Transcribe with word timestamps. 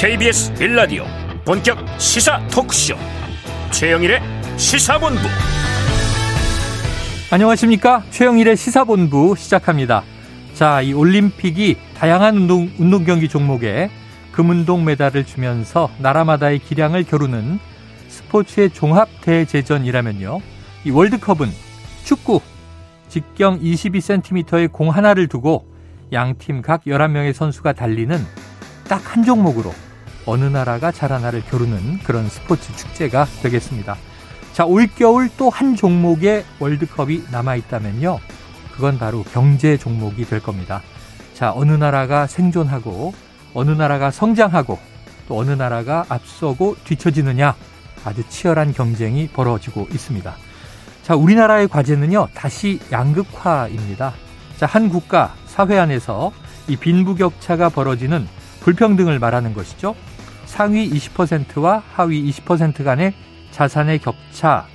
KBS 0.00 0.54
빌라디오 0.54 1.04
본격 1.44 1.76
시사 2.00 2.40
토크쇼. 2.48 2.94
최영일의 3.70 4.22
시사본부. 4.56 5.20
안녕하십니까? 7.30 8.02
최영일의 8.08 8.56
시사본부 8.56 9.34
시작합니다. 9.36 10.02
자 10.54 10.80
이 10.80 10.94
올림픽이 10.94 11.76
다양한 11.98 12.34
운동, 12.34 12.70
운동 12.78 13.04
경기 13.04 13.28
종목에 13.28 13.90
금운동 14.32 14.86
메달을 14.86 15.26
주면서 15.26 15.90
나라마다의 15.98 16.60
기량을 16.60 17.04
겨루는 17.04 17.58
스포츠의 18.08 18.70
종합 18.70 19.06
대제전이라면요. 19.20 20.40
이 20.86 20.90
월드컵은 20.90 21.46
축구 22.04 22.40
직경 23.10 23.60
22cm의 23.60 24.72
공 24.72 24.88
하나를 24.88 25.26
두고 25.28 25.66
양팀 26.10 26.62
각 26.62 26.84
11명의 26.86 27.34
선수가 27.34 27.74
달리는 27.74 28.16
딱 28.88 29.14
한 29.14 29.24
종목으로 29.24 29.74
어느 30.26 30.44
나라가 30.44 30.92
잘 30.92 31.12
하나를 31.12 31.42
겨루는 31.50 32.00
그런 32.04 32.28
스포츠 32.28 32.74
축제가 32.76 33.26
되겠습니다. 33.42 33.96
자, 34.52 34.64
올겨울 34.64 35.30
또 35.36 35.48
한 35.48 35.76
종목의 35.76 36.44
월드컵이 36.58 37.24
남아있다면요. 37.30 38.18
그건 38.74 38.98
바로 38.98 39.22
경제 39.32 39.76
종목이 39.76 40.24
될 40.24 40.40
겁니다. 40.40 40.82
자, 41.34 41.52
어느 41.54 41.72
나라가 41.72 42.26
생존하고, 42.26 43.14
어느 43.54 43.70
나라가 43.70 44.10
성장하고, 44.10 44.78
또 45.28 45.38
어느 45.38 45.50
나라가 45.52 46.04
앞서고 46.08 46.76
뒤처지느냐 46.84 47.54
아주 48.04 48.22
치열한 48.28 48.72
경쟁이 48.72 49.28
벌어지고 49.28 49.86
있습니다. 49.90 50.34
자, 51.02 51.14
우리나라의 51.14 51.68
과제는요, 51.68 52.28
다시 52.34 52.80
양극화입니다. 52.92 54.12
자, 54.58 54.66
한 54.66 54.88
국가, 54.88 55.34
사회 55.46 55.78
안에서 55.78 56.32
이 56.68 56.76
빈부격차가 56.76 57.70
벌어지는 57.70 58.28
불평등을 58.60 59.18
말하는 59.18 59.54
것이죠. 59.54 59.94
상위 60.50 60.90
20%와 60.90 61.82
하위 61.92 62.28
20% 62.28 62.82
간의 62.82 63.14
자산의 63.52 64.00
격차. 64.00 64.66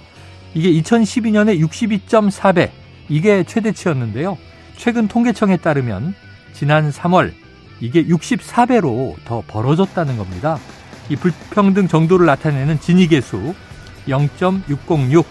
이게 0.54 0.72
2012년에 0.72 1.60
62.4배. 1.60 2.72
이게 3.10 3.44
최대치였는데요. 3.44 4.38
최근 4.78 5.10
통계청에 5.10 5.58
따르면 5.58 6.16
지난 6.54 6.90
3월 6.90 7.34
이게 7.82 8.06
64배로 8.06 9.16
더 9.26 9.44
벌어졌다는 9.48 10.18
겁니다. 10.18 10.58
이 11.10 11.18
불평등 11.18 11.90
정도를 11.90 12.26
나타내는 12.26 12.80
진위계수 12.80 13.54
0.606 14.08 15.26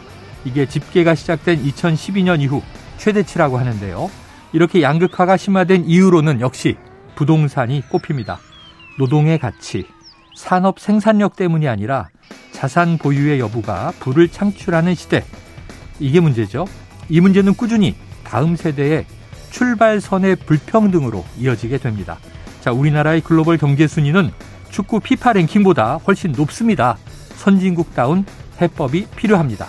이게 0.45 0.67
집계가 0.67 1.15
시작된 1.15 1.65
2012년 1.65 2.43
이후 2.43 2.63
최대치라고 2.99 3.59
하는데요. 3.59 4.11
이렇게 4.53 4.83
양극화가 4.83 5.39
심화된 5.39 5.87
이유로는 5.87 6.43
역시 6.43 6.77
부동산이 7.17 7.83
꼽힙니다. 7.89 8.39
노동의 8.99 9.39
가치, 9.39 9.87
산업 10.35 10.81
생산력 10.81 11.37
때문이 11.37 11.69
아니라 11.69 12.09
자산 12.53 12.99
보유의 12.99 13.41
여부가 13.41 13.93
부를 14.01 14.29
창출하는 14.29 14.95
시대. 14.95 15.25
이게 16.01 16.21
문제죠. 16.21 16.67
이 17.09 17.21
문제는 17.21 17.55
꾸준히 17.55 17.95
다음 18.25 18.57
세대의 18.57 19.07
출발선의 19.51 20.37
불평등으로 20.37 21.25
이어지게 21.39 21.79
됩니다. 21.79 22.19
자, 22.61 22.73
우리나라의 22.73 23.21
글로벌 23.21 23.59
경제 23.59 23.87
순위는 23.87 24.31
축구 24.71 24.99
피파 24.99 25.33
랭킹보다 25.35 25.97
훨씬 26.07 26.33
높습니다. 26.33 26.97
선진국다운 27.37 28.25
해법이 28.61 29.07
필요합니다. 29.15 29.67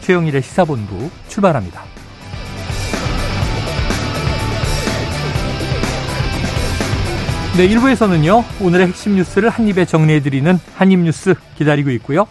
최영일의 0.00 0.42
시사본부 0.42 1.10
출발합니다. 1.28 1.95
네, 7.56 7.66
1부에서는요, 7.70 8.44
오늘의 8.62 8.88
핵심 8.88 9.14
뉴스를 9.14 9.48
한입에 9.48 9.86
정리해드리는 9.86 10.58
한입뉴스 10.74 11.34
기다리고 11.54 11.90
있고요. 11.92 12.26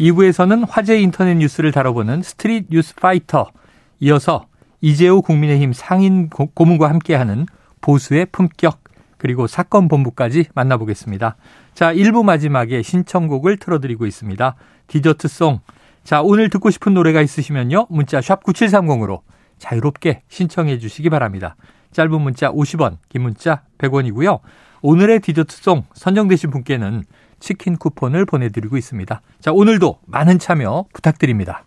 2부에서는 0.00 0.64
화제 0.66 0.98
인터넷 0.98 1.34
뉴스를 1.34 1.70
다뤄보는 1.70 2.22
스트릿 2.22 2.68
뉴스 2.70 2.94
파이터. 2.94 3.50
이어서 4.00 4.46
이재호 4.80 5.20
국민의힘 5.20 5.74
상임 5.74 6.30
고문과 6.30 6.88
함께하는 6.88 7.44
보수의 7.82 8.28
품격, 8.32 8.82
그리고 9.18 9.46
사건 9.46 9.86
본부까지 9.86 10.46
만나보겠습니다. 10.54 11.36
자, 11.74 11.92
1부 11.92 12.24
마지막에 12.24 12.80
신청곡을 12.80 13.58
틀어드리고 13.58 14.06
있습니다. 14.06 14.54
디저트송. 14.86 15.60
자, 16.04 16.22
오늘 16.22 16.48
듣고 16.48 16.70
싶은 16.70 16.94
노래가 16.94 17.20
있으시면요. 17.20 17.88
문자 17.90 18.22
샵 18.22 18.42
9730으로 18.44 19.20
자유롭게 19.58 20.22
신청해 20.28 20.78
주시기 20.78 21.10
바랍니다. 21.10 21.56
짧은 21.92 22.18
문자 22.18 22.50
50원, 22.50 22.96
긴 23.10 23.20
문자 23.20 23.60
100원이고요. 23.76 24.40
오늘의 24.82 25.20
디저트송 25.20 25.84
선정되신 25.94 26.50
분께는 26.50 27.04
치킨 27.38 27.76
쿠폰을 27.76 28.26
보내드리고 28.26 28.76
있습니다. 28.76 29.20
자, 29.40 29.52
오늘도 29.52 29.98
많은 30.06 30.38
참여 30.38 30.86
부탁드립니다. 30.92 31.64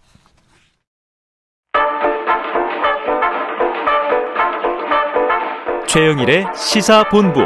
최영일의 5.87 6.47
시사본부 6.55 7.41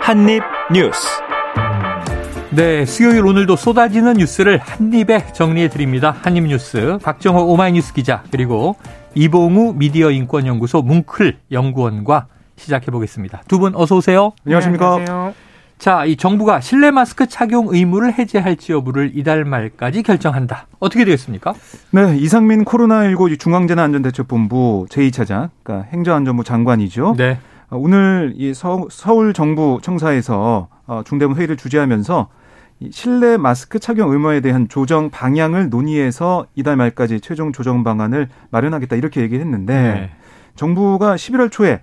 한입뉴스. 0.00 1.08
네, 2.50 2.84
수요일 2.84 3.24
오늘도 3.26 3.56
쏟아지는 3.56 4.14
뉴스를 4.14 4.58
한입에 4.58 5.32
정리해 5.32 5.68
드립니다. 5.68 6.16
한입뉴스 6.22 6.98
박정호 7.02 7.46
오마이뉴스 7.46 7.92
기자 7.92 8.22
그리고 8.30 8.76
이봉우 9.14 9.74
미디어인권연구소 9.74 10.82
뭉클 10.82 11.38
연구원과 11.50 12.26
시작해 12.60 12.90
보겠습니다. 12.90 13.42
두 13.48 13.58
분 13.58 13.74
어서 13.74 13.96
오세요. 13.96 14.32
안녕하십니까. 14.46 14.84
네, 14.96 15.02
안녕하세요. 15.02 15.34
자, 15.78 16.04
이 16.04 16.16
정부가 16.16 16.60
실내 16.60 16.90
마스크 16.90 17.26
착용 17.26 17.68
의무를 17.70 18.12
해제할지 18.12 18.72
여부를 18.72 19.12
이달 19.14 19.44
말까지 19.46 20.02
결정한다. 20.02 20.66
어떻게 20.78 21.04
되겠습니까? 21.06 21.54
네, 21.90 22.16
이상민 22.18 22.64
코로나19 22.66 23.38
중앙재난안전대책본부 23.40 24.86
제2차장, 24.90 25.48
그러니까 25.62 25.88
행정안전부 25.90 26.44
장관이죠. 26.44 27.14
네. 27.16 27.38
어, 27.70 27.76
오늘 27.78 28.34
이 28.36 28.52
서, 28.52 28.86
울 29.14 29.32
정부 29.32 29.78
청사에서 29.82 30.68
어, 30.86 31.02
중대본 31.06 31.36
회의를 31.36 31.56
주재하면서 31.56 32.28
실내 32.90 33.36
마스크 33.38 33.78
착용 33.78 34.10
의무에 34.12 34.40
대한 34.40 34.68
조정 34.68 35.08
방향을 35.10 35.70
논의해서 35.70 36.46
이달 36.54 36.76
말까지 36.76 37.20
최종 37.20 37.52
조정 37.52 37.84
방안을 37.84 38.28
마련하겠다 38.50 38.96
이렇게 38.96 39.20
얘기를 39.22 39.42
했는데 39.44 39.74
네. 39.82 40.10
정부가 40.56 41.14
11월 41.16 41.50
초에 41.50 41.68
예, 41.70 41.80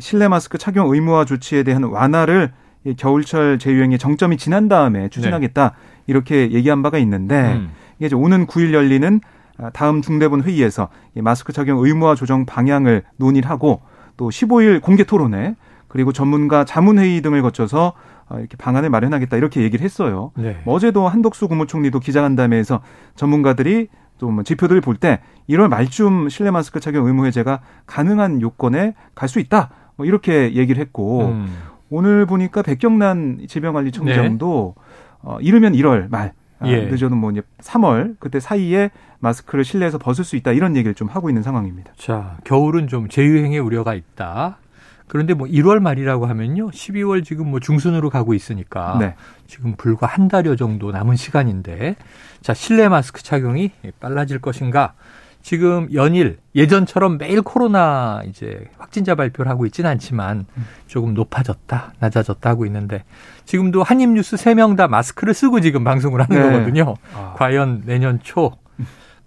실내 0.00 0.28
마스크 0.28 0.58
착용 0.58 0.92
의무화 0.92 1.24
조치에 1.24 1.62
대한 1.62 1.84
완화를 1.84 2.52
겨울철 2.96 3.58
재유행의 3.58 3.98
정점이 3.98 4.36
지난 4.36 4.68
다음에 4.68 5.08
추진하겠다 5.08 5.68
네. 5.68 6.02
이렇게 6.06 6.52
얘기한 6.52 6.82
바가 6.82 6.98
있는데 6.98 7.54
음. 7.54 7.70
이게 7.98 8.06
이제 8.06 8.14
오는 8.14 8.46
9일 8.46 8.72
열리는 8.72 9.20
아, 9.58 9.70
다음 9.70 10.02
중대본 10.02 10.42
회의에서 10.42 10.88
마스크 11.14 11.52
착용 11.52 11.84
의무화 11.84 12.14
조정 12.14 12.46
방향을 12.46 13.02
논의를 13.16 13.48
하고 13.50 13.80
또 14.16 14.28
15일 14.28 14.80
공개 14.80 15.04
토론회 15.04 15.56
그리고 15.88 16.12
전문가 16.12 16.64
자문 16.64 16.98
회의 16.98 17.20
등을 17.22 17.42
거쳐서 17.42 17.94
아, 18.28 18.38
이렇게 18.38 18.56
방안을 18.56 18.90
마련하겠다 18.90 19.36
이렇게 19.36 19.62
얘기를 19.62 19.84
했어요. 19.84 20.32
네. 20.36 20.60
어제도 20.66 21.08
한덕수 21.08 21.48
국무총리도 21.48 22.00
기자간담회에서 22.00 22.80
전문가들이 23.14 23.88
좀뭐 24.18 24.42
지표들을 24.42 24.80
볼 24.80 24.96
때 24.96 25.20
1월 25.48 25.68
말쯤 25.68 26.28
실내 26.28 26.50
마스크 26.50 26.80
착용 26.80 27.06
의무 27.06 27.26
해제가 27.26 27.60
가능한 27.86 28.40
요건에 28.42 28.94
갈 29.14 29.28
수 29.28 29.38
있다. 29.40 29.70
뭐 29.96 30.06
이렇게 30.06 30.54
얘기를 30.54 30.80
했고 30.80 31.26
음. 31.26 31.46
오늘 31.90 32.26
보니까 32.26 32.62
백경란 32.62 33.46
질병관리청장도 33.48 34.74
네. 34.76 34.82
어, 35.22 35.38
이르면 35.40 35.72
1월 35.74 36.10
말 36.10 36.32
아, 36.58 36.68
예. 36.68 36.86
늦어도 36.86 37.14
뭐 37.16 37.30
이제 37.30 37.42
3월 37.60 38.16
그때 38.18 38.40
사이에 38.40 38.90
마스크를 39.18 39.64
실내에서 39.64 39.98
벗을 39.98 40.24
수 40.24 40.36
있다 40.36 40.52
이런 40.52 40.76
얘기를 40.76 40.94
좀 40.94 41.08
하고 41.08 41.28
있는 41.28 41.42
상황입니다. 41.42 41.92
자, 41.96 42.38
겨울은 42.44 42.88
좀 42.88 43.08
재유행의 43.08 43.58
우려가 43.58 43.94
있다. 43.94 44.58
그런데 45.08 45.34
뭐 45.34 45.46
1월 45.46 45.80
말이라고 45.80 46.26
하면요. 46.26 46.70
12월 46.70 47.24
지금 47.24 47.50
뭐 47.50 47.60
중순으로 47.60 48.10
가고 48.10 48.34
있으니까 48.34 48.96
네. 48.98 49.14
지금 49.46 49.74
불과 49.76 50.06
한 50.06 50.28
달여 50.28 50.56
정도 50.56 50.90
남은 50.90 51.16
시간인데 51.16 51.96
자, 52.40 52.54
실내 52.54 52.88
마스크 52.88 53.22
착용이 53.22 53.70
빨라질 54.00 54.40
것인가? 54.40 54.94
지금 55.42 55.86
연일 55.94 56.38
예전처럼 56.56 57.18
매일 57.18 57.40
코로나 57.40 58.20
이제 58.26 58.68
확진자 58.78 59.14
발표를 59.14 59.48
하고 59.48 59.64
있지는 59.64 59.88
않지만 59.90 60.44
조금 60.88 61.14
높아졌다, 61.14 61.92
낮아졌다 62.00 62.50
하고 62.50 62.66
있는데 62.66 63.04
지금도 63.44 63.84
한입뉴스 63.84 64.34
3명 64.34 64.76
다 64.76 64.88
마스크를 64.88 65.34
쓰고 65.34 65.60
지금 65.60 65.84
방송을 65.84 66.20
하는 66.20 66.36
네. 66.36 66.50
거거든요. 66.50 66.96
아. 67.14 67.34
과연 67.36 67.82
내년 67.86 68.18
초 68.24 68.56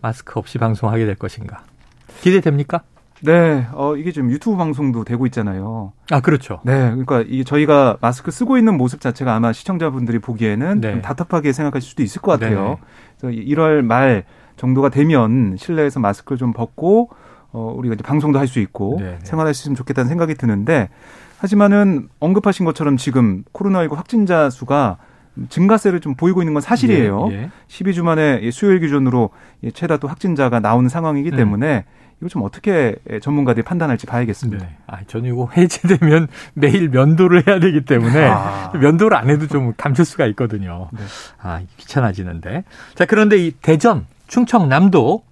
마스크 0.01 0.37
없이 0.37 0.57
방송하게 0.57 1.05
될 1.05 1.15
것인가? 1.15 1.63
기대됩니까? 2.19 2.81
네, 3.21 3.67
어, 3.73 3.95
이게 3.95 4.11
지금 4.11 4.31
유튜브 4.31 4.55
방송도 4.57 5.03
되고 5.03 5.25
있잖아요. 5.25 5.91
아, 6.09 6.21
그렇죠. 6.21 6.59
네, 6.63 6.89
그러니까 6.89 7.21
이 7.27 7.43
저희가 7.43 7.97
마스크 7.99 8.31
쓰고 8.31 8.57
있는 8.57 8.77
모습 8.77 9.01
자체가 9.01 9.35
아마 9.35 9.51
시청자분들이 9.51 10.19
보기에는 10.19 10.81
네. 10.81 11.01
답답하게 11.01 11.51
생각하실 11.51 11.89
수도 11.89 12.03
있을 12.03 12.21
것 12.21 12.31
같아요. 12.31 12.69
네. 12.69 12.77
그래서 13.19 13.37
1월 13.37 13.81
말 13.81 14.23
정도가 14.55 14.89
되면 14.89 15.55
실내에서 15.57 15.99
마스크를 15.99 16.37
좀 16.37 16.53
벗고 16.53 17.09
어, 17.51 17.73
우리가 17.75 17.95
이제 17.95 18.03
방송도 18.03 18.39
할 18.39 18.47
수 18.47 18.59
있고 18.59 18.97
네, 18.99 19.11
네. 19.11 19.17
생활할 19.23 19.53
수 19.53 19.63
있으면 19.63 19.75
좋겠다는 19.75 20.07
생각이 20.07 20.35
드는데 20.35 20.89
하지만은 21.39 22.09
언급하신 22.19 22.65
것처럼 22.65 22.97
지금 22.97 23.43
코로나19 23.53 23.95
확진자 23.95 24.49
수가 24.49 24.97
증가세를 25.49 25.99
좀 25.99 26.15
보이고 26.15 26.41
있는 26.41 26.53
건 26.53 26.61
사실이에요. 26.61 27.29
예, 27.31 27.35
예. 27.35 27.49
12주 27.67 28.03
만에 28.03 28.49
수요일 28.51 28.79
기준으로 28.79 29.29
최다 29.73 29.97
또 29.97 30.07
확진자가 30.07 30.59
나오는 30.59 30.89
상황이기 30.89 31.31
음. 31.31 31.35
때문에 31.35 31.85
음. 31.87 31.99
이거 32.19 32.27
좀 32.27 32.43
어떻게 32.43 32.95
전문가들이 33.21 33.63
판단할지 33.63 34.05
봐야겠습니다. 34.05 34.65
네. 34.65 34.75
아, 34.87 34.99
저는 35.07 35.29
이거 35.29 35.49
해제되면 35.55 36.27
매일 36.53 36.89
면도를 36.89 37.47
해야 37.47 37.59
되기 37.59 37.85
때문에 37.85 38.25
아. 38.27 38.71
면도를 38.73 39.15
안 39.15 39.29
해도 39.29 39.47
좀 39.47 39.73
감출 39.77 40.03
수가 40.03 40.25
있거든요. 40.27 40.89
네. 40.91 40.99
아, 41.41 41.61
귀찮아지는데. 41.77 42.65
자, 42.95 43.05
그런데 43.05 43.37
이 43.37 43.51
대전, 43.51 44.05
충청남도 44.27 45.23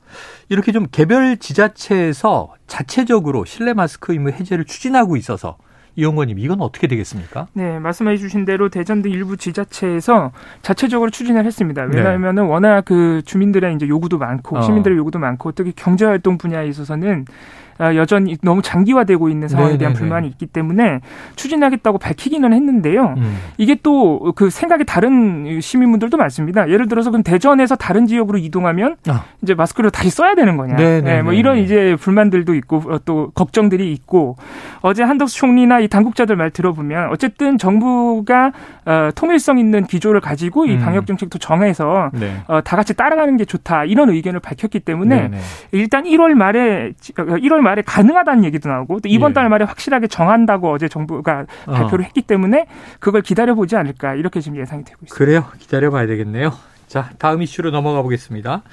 이렇게 0.50 0.72
좀 0.72 0.88
개별 0.90 1.38
지자체에서 1.38 2.54
자체적으로 2.68 3.44
실내 3.44 3.74
마스크 3.74 4.14
의무 4.14 4.30
해제를 4.30 4.64
추진하고 4.66 5.18
있어서 5.18 5.58
이용권님 5.98 6.38
이건 6.40 6.62
어떻게 6.62 6.88
되겠습니까? 6.88 7.48
네, 7.54 7.80
말씀해 7.80 8.18
주신 8.18 8.46
대로 8.46 8.70
대전 8.70 9.02
등 9.02 9.12
일부 9.12 9.36
지자체에서 9.36 10.32
자체적으로 10.62 11.10
추진을 11.10 11.44
했습니다. 11.44 11.84
왜냐하면은 11.84 12.44
네. 12.44 12.50
워낙 12.50 12.86
그 12.86 13.24
주민들의 13.26 13.74
이제 13.76 13.88
요구도 13.88 14.20
많고 14.20 14.60
어. 14.60 14.62
시민들의 14.62 14.96
요구도 14.98 15.18
많고 15.18 15.52
특히 15.54 15.74
경제 15.76 16.06
활동 16.06 16.38
분야에 16.38 16.68
있어서는 16.68 17.26
아, 17.28 17.34
여전히 17.80 18.38
너무 18.42 18.62
장기화되고 18.62 19.30
있는 19.30 19.48
상황에 19.48 19.74
네네네. 19.74 19.80
대한 19.80 19.94
불만이 19.94 20.28
있기 20.28 20.48
때문에 20.48 21.02
추진하겠다고 21.36 21.98
밝히기는 21.98 22.54
했는데요. 22.54 23.16
음. 23.18 23.38
이게 23.58 23.76
또 23.76 24.28
그 24.36 24.50
생각이 24.50 24.86
다른 24.86 25.60
시민분들도 25.60 26.18
많습니다. 26.18 26.70
예를 26.70 26.88
들어서 26.88 27.12
그럼 27.12 27.24
대전에서 27.24 27.76
다른 27.76 28.06
지역으로 28.06 28.38
이동하면 28.38 28.98
아. 29.08 29.26
이제 29.42 29.54
마스크를 29.54 29.90
다시 29.90 30.10
써야 30.10 30.36
되는 30.36 30.58
거냐. 30.58 30.76
네, 30.76 31.02
뭐 31.22 31.34
이런 31.34 31.58
이제 31.58 31.96
불만들도 32.00 32.54
있고 32.56 32.84
어, 32.88 33.00
또 33.06 33.32
걱정들이 33.34 33.92
있고 33.94 34.38
어제 34.82 35.04
한덕수 35.04 35.38
총리나 35.38 35.80
이 35.80 35.88
당국자들 35.88 36.36
말 36.36 36.52
들어보면 36.52 37.10
어쨌든 37.10 37.58
정부가 37.58 38.52
어, 38.86 39.10
통일성 39.16 39.58
있는 39.60 39.86
기조를 39.86 40.22
가지고 40.22 40.66
이 40.66 40.74
음. 40.74 40.80
방역 40.80 41.08
정책도 41.08 41.40
정해서 41.40 42.10
네. 42.14 42.38
어, 42.48 42.62
다 42.62 42.76
같이 42.76 42.94
따라가는 42.94 43.38
게 43.38 43.46
좋다 43.46 43.86
이런 43.86 44.10
의견을 44.10 44.40
밝혔기 44.40 44.82
때문에 44.82 45.30
네네. 45.30 45.38
일단 45.72 46.04
1월 46.04 46.34
말에 46.34 46.94
1월 47.02 47.60
말에 47.68 47.82
가능하다는 47.82 48.46
얘기도 48.46 48.70
나오고 48.70 49.02
또 49.02 49.10
이번 49.10 49.32
예. 49.32 49.34
달 49.34 49.50
말에 49.50 49.66
확실하게 49.66 50.08
정한다고 50.08 50.72
어제 50.72 50.88
정부가 50.88 51.46
어. 51.66 51.72
발표를 51.72 52.06
했기 52.06 52.22
때문에 52.22 52.66
그걸 53.00 53.22
기다려보지 53.22 53.76
않을까 53.76 54.16
이렇게 54.16 54.40
지금 54.40 54.58
예상이 54.58 54.86
되고 54.86 54.98
있습니다. 55.04 55.16
그래요. 55.16 55.46
기다려봐야 55.60 56.08
되겠네요. 56.08 56.54
자, 56.88 57.10
다음 57.18 57.42
이슈로 57.42 57.72
넘어가 57.72 58.02
보겠습니다. 58.02 58.64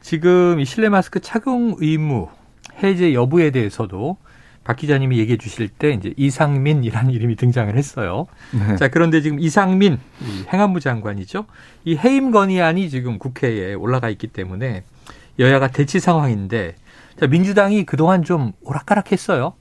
지금 0.00 0.60
이 0.60 0.64
실내 0.64 0.88
마스크 0.88 1.20
착용 1.20 1.76
의무 1.78 2.28
해제 2.82 3.12
여부에 3.12 3.50
대해서도 3.50 4.16
박 4.64 4.76
기자님이 4.76 5.18
얘기해 5.18 5.36
주실 5.36 5.68
때 5.68 5.90
이제 5.90 6.14
이상민이라는 6.16 7.10
이름이 7.12 7.36
등장을 7.36 7.76
했어요. 7.76 8.26
네. 8.52 8.76
자, 8.76 8.88
그런데 8.88 9.20
지금 9.20 9.40
이상민 9.40 9.98
행안부 10.52 10.80
장관이죠. 10.80 11.44
이 11.84 11.96
해임 11.96 12.30
건의안이 12.30 12.88
지금 12.88 13.18
국회에 13.18 13.74
올라가 13.74 14.08
있기 14.08 14.28
때문에 14.28 14.84
여야가 15.38 15.68
대치 15.68 16.00
상황인데 16.00 16.76
자, 17.22 17.28
민주당이 17.28 17.84
그동안 17.84 18.24
좀 18.24 18.50
오락가락했어요. 18.62 19.52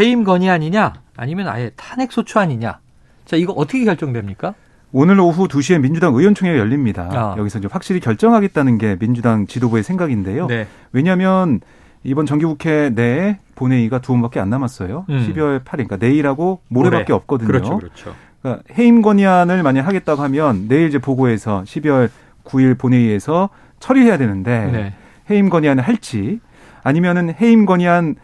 해임 0.00 0.24
건의아니냐 0.24 0.94
아니면 1.16 1.46
아예 1.46 1.70
탄핵 1.76 2.10
소추 2.10 2.40
아니냐. 2.40 2.80
자, 3.24 3.36
이거 3.36 3.52
어떻게 3.52 3.84
결정됩니까? 3.84 4.54
오늘 4.90 5.20
오후 5.20 5.46
2시에 5.46 5.80
민주당 5.80 6.12
의원총회가 6.16 6.58
열립니다. 6.58 7.08
아. 7.12 7.36
여기서 7.38 7.60
이제 7.60 7.68
확실히 7.70 8.00
결정하겠다는 8.00 8.78
게 8.78 8.96
민주당 8.98 9.46
지도부의 9.46 9.84
생각인데요. 9.84 10.48
네. 10.48 10.66
왜냐하면 10.90 11.60
이번 12.02 12.26
정기국회 12.26 12.90
내에 12.96 13.38
본회의가 13.54 14.00
두 14.00 14.12
번밖에 14.14 14.40
안 14.40 14.50
남았어요. 14.50 15.06
음. 15.08 15.18
12월 15.28 15.60
8일, 15.60 15.86
그러니까 15.86 15.96
내일하고 15.98 16.62
모레밖에 16.66 17.12
모레. 17.12 17.14
없거든요. 17.14 17.46
그렇죠, 17.46 17.78
그렇죠. 17.78 18.14
그러니까 18.42 18.64
해임 18.76 19.02
건의안을 19.02 19.62
만약 19.62 19.86
하겠다고 19.86 20.20
하면 20.20 20.66
내일 20.66 20.88
이제 20.88 20.98
보고해서 20.98 21.62
12월 21.64 22.10
9일 22.42 22.76
본회의에서 22.76 23.50
처리해야 23.78 24.18
되는데 24.18 24.70
네. 24.72 24.94
해임 25.30 25.48
건의안을 25.48 25.84
할지 25.84 26.40
아니면은 26.84 27.34
해임 27.40 27.66
건의안 27.66 28.14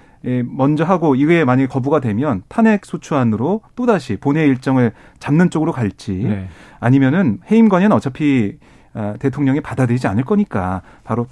먼저 0.44 0.84
하고 0.84 1.14
이거에 1.14 1.44
만약에 1.44 1.66
거부가 1.66 1.98
되면 2.00 2.42
탄핵 2.48 2.84
소추안으로 2.84 3.62
또다시 3.74 4.16
본회의 4.16 4.48
일정을 4.48 4.92
잡는 5.18 5.50
쪽으로 5.50 5.72
갈지 5.72 6.12
네. 6.12 6.48
아니면은 6.78 7.38
해임 7.50 7.68
건의안 7.68 7.90
어차피 7.90 8.58
아, 8.92 9.14
대통령이 9.18 9.60
받아들이지 9.60 10.06
않을 10.08 10.24
거니까 10.24 10.82
바로 11.04 11.26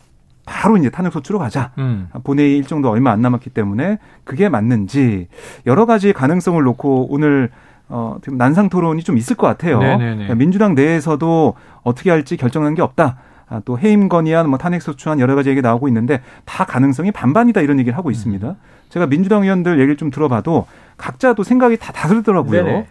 바로 0.47 0.79
이제 0.79 0.89
탄핵 0.89 1.13
소추로 1.13 1.39
가자. 1.39 1.73
음. 1.77 2.09
본회의 2.25 2.57
일정도 2.57 2.89
얼마 2.89 3.11
안 3.11 3.21
남았기 3.21 3.51
때문에 3.51 3.99
그게 4.25 4.49
맞는지 4.49 5.29
여러 5.67 5.85
가지 5.85 6.15
가능성을 6.15 6.63
놓고 6.63 7.09
오늘 7.11 7.51
어, 7.91 8.17
지금 8.23 8.39
난상 8.39 8.71
토론이 8.71 9.03
좀 9.03 9.19
있을 9.19 9.37
것 9.37 9.47
같아요. 9.47 9.79
그러니까 9.79 10.35
민주당 10.35 10.75
내에서도 10.75 11.55
어떻게 11.83 12.11
할지 12.11 12.39
결정한 12.39 12.75
게 12.75 12.81
없다. 12.81 13.19
아, 13.49 13.61
또 13.65 13.79
해임 13.79 14.09
건의안, 14.09 14.49
뭐 14.49 14.59
탄핵 14.59 14.83
소추안 14.83 15.21
여러 15.21 15.35
가지 15.35 15.51
얘기 15.51 15.63
나오고 15.63 15.89
있는데 15.89 16.21
다 16.45 16.65
가능성이 16.65 17.11
반반이다 17.13 17.61
이런 17.61 17.79
얘기를 17.79 17.97
하고 17.97 18.11
있습니다. 18.11 18.47
음. 18.47 18.55
제가 18.91 19.07
민주당 19.07 19.43
의원들 19.43 19.79
얘기를 19.79 19.97
좀 19.97 20.11
들어봐도 20.11 20.67
각자도 20.97 21.43
생각이 21.43 21.77
다 21.79 21.93
다르더라고요. 21.93 22.65
네네. 22.65 22.87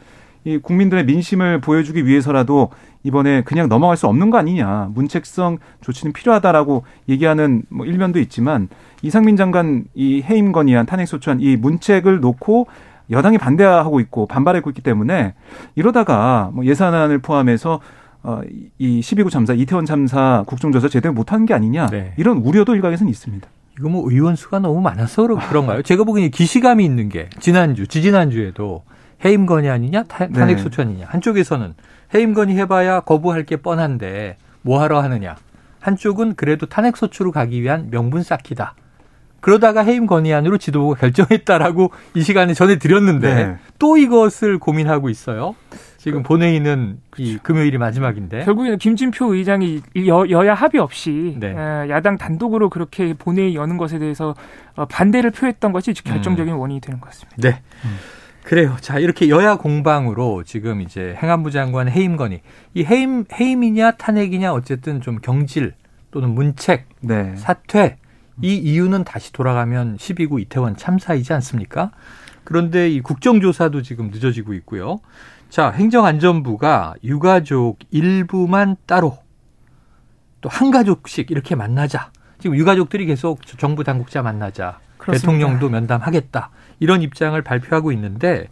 이 0.46 0.58
국민들의 0.60 1.06
민심을 1.06 1.60
보여주기 1.60 2.06
위해서라도 2.06 2.70
이번에 3.04 3.42
그냥 3.42 3.68
넘어갈 3.68 3.98
수 3.98 4.08
없는 4.08 4.30
거 4.30 4.38
아니냐. 4.38 4.90
문책성 4.94 5.58
조치는 5.82 6.14
필요하다라고 6.14 6.84
얘기하는 7.10 7.64
뭐 7.70 7.86
일면도 7.86 8.20
있지만 8.20 8.70
이상민 9.02 9.36
장관 9.36 9.86
이 9.94 10.22
해임 10.22 10.52
건의안 10.52 10.86
탄핵 10.86 11.06
소추안 11.08 11.42
이 11.42 11.58
문책을 11.58 12.20
놓고 12.20 12.68
여당이 13.10 13.38
반대하고 13.38 14.00
있고 14.02 14.26
반발하고 14.26 14.70
있기 14.72 14.82
때문에 14.82 15.34
이러다가 15.76 16.50
뭐 16.54 16.66
예산안을 16.66 17.20
포함해서 17.20 17.80
어, 18.28 18.42
이 18.78 19.00
12구 19.00 19.30
참사, 19.30 19.54
이태원 19.54 19.86
참사 19.86 20.44
국정조사 20.48 20.90
제대로 20.90 21.14
못하는 21.14 21.46
게 21.46 21.54
아니냐 21.54 21.88
네. 21.88 22.14
이런 22.18 22.40
우려도 22.40 22.76
일각에서는 22.76 23.10
있습니다. 23.10 23.48
이거 23.80 23.88
뭐 23.88 24.12
의원 24.12 24.36
수가 24.36 24.60
너무 24.60 24.82
많아서 24.82 25.26
그런가요? 25.26 25.82
제가 25.82 26.04
보기에는 26.04 26.32
기시감이 26.32 26.84
있는 26.84 27.08
게 27.08 27.30
지난주, 27.40 27.88
지지난주에도 27.88 28.84
해임 29.24 29.46
건의 29.46 29.70
아니냐, 29.70 30.04
탄핵 30.04 30.34
네. 30.34 30.58
소추안이냐. 30.58 31.06
한쪽에서는 31.08 31.74
해임 32.16 32.34
건의 32.34 32.58
해봐야 32.58 33.00
거부할 33.00 33.46
게 33.46 33.56
뻔한데 33.56 34.36
뭐하러 34.62 35.00
하느냐. 35.00 35.38
한쪽은 35.80 36.36
그래도 36.36 36.66
탄핵 36.66 36.98
소추로 36.98 37.32
가기 37.32 37.62
위한 37.62 37.88
명분 37.92 38.24
쌓기다. 38.24 38.76
그러다가 39.40 39.84
해임 39.84 40.06
건의안으로 40.06 40.58
지도부가 40.58 41.00
결정했다라고 41.00 41.92
이 42.16 42.22
시간에 42.24 42.54
전해드렸는데 42.54 43.36
네. 43.36 43.56
또 43.80 43.96
이것을 43.96 44.58
고민하고 44.58 45.10
있어요. 45.10 45.56
지금 45.98 46.24
본회의는 46.24 47.00
이 47.18 47.30
그렇죠. 47.32 47.44
금요일이 47.44 47.78
마지막인데 47.78 48.46
결국에는 48.46 48.78
김진표 48.78 49.34
의장이 49.34 49.82
여, 50.08 50.30
여야 50.30 50.54
합의 50.54 50.80
없이 50.80 51.36
네. 51.40 51.54
야당 51.90 52.18
단독으로 52.18 52.70
그렇게 52.70 53.14
본회의 53.14 53.56
여는 53.56 53.78
것에 53.78 54.00
대해서 54.00 54.36
어, 54.76 54.86
반대를 54.86 55.32
표했던 55.32 55.72
것이 55.72 55.94
결정적인 55.94 56.54
음. 56.54 56.60
원인이 56.60 56.82
되는 56.82 57.00
것 57.00 57.08
같습니다. 57.08 57.38
네. 57.42 57.62
음. 57.84 57.98
그래요. 58.44 58.78
자, 58.80 58.98
이렇게 58.98 59.28
여야 59.28 59.58
공방으로 59.58 60.44
지금 60.44 60.80
이제 60.82 61.16
행안부 61.22 61.52
장관 61.52 61.90
해임 61.90 62.16
건의. 62.16 62.42
이 62.74 62.86
해임, 62.86 63.26
해임이냐 63.34 63.92
탄핵이냐 63.92 64.54
어쨌든 64.54 65.02
좀 65.02 65.20
경질 65.20 65.74
또는 66.12 66.30
문책, 66.30 66.88
네. 67.02 67.36
사퇴. 67.36 67.98
이 68.42 68.56
이유는 68.56 69.04
다시 69.04 69.34
돌아가면 69.34 69.98
12구 69.98 70.40
이태원 70.40 70.78
참사이지 70.78 71.34
않습니까? 71.34 71.92
그런데 72.46 72.90
이 72.90 73.02
국정조사도 73.02 73.82
지금 73.82 74.12
늦어지고 74.12 74.54
있고요. 74.54 75.00
자, 75.50 75.70
행정안전부가 75.72 76.96
유가족 77.04 77.80
일부만 77.92 78.76
따로 78.86 79.18
또 80.42 80.50
한 80.50 80.72
가족씩 80.72 81.32
이렇게 81.32 81.56
만나자. 81.56 82.12
지금 82.40 82.56
유가족들이 82.56 83.06
계속 83.06 83.46
정부 83.58 83.84
당국자 83.84 84.22
만나자. 84.22 84.80
그렇습니다. 84.98 85.32
대통령도 85.32 85.70
면담하겠다. 85.70 86.52
이런 86.80 87.02
입장을 87.02 87.40
발표하고 87.42 87.92
있는데 87.94 88.48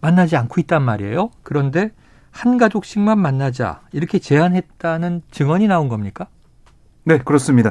만나지 0.00 0.36
않고 0.36 0.60
있단 0.62 0.82
말이에요. 0.82 1.30
그런데 1.42 1.90
한 2.32 2.58
가족씩만 2.58 3.18
만나자. 3.18 3.82
이렇게 3.92 4.18
제안했다는 4.18 5.22
증언이 5.30 5.68
나온 5.68 5.88
겁니까? 5.88 6.26
네, 7.04 7.18
그렇습니다. 7.18 7.70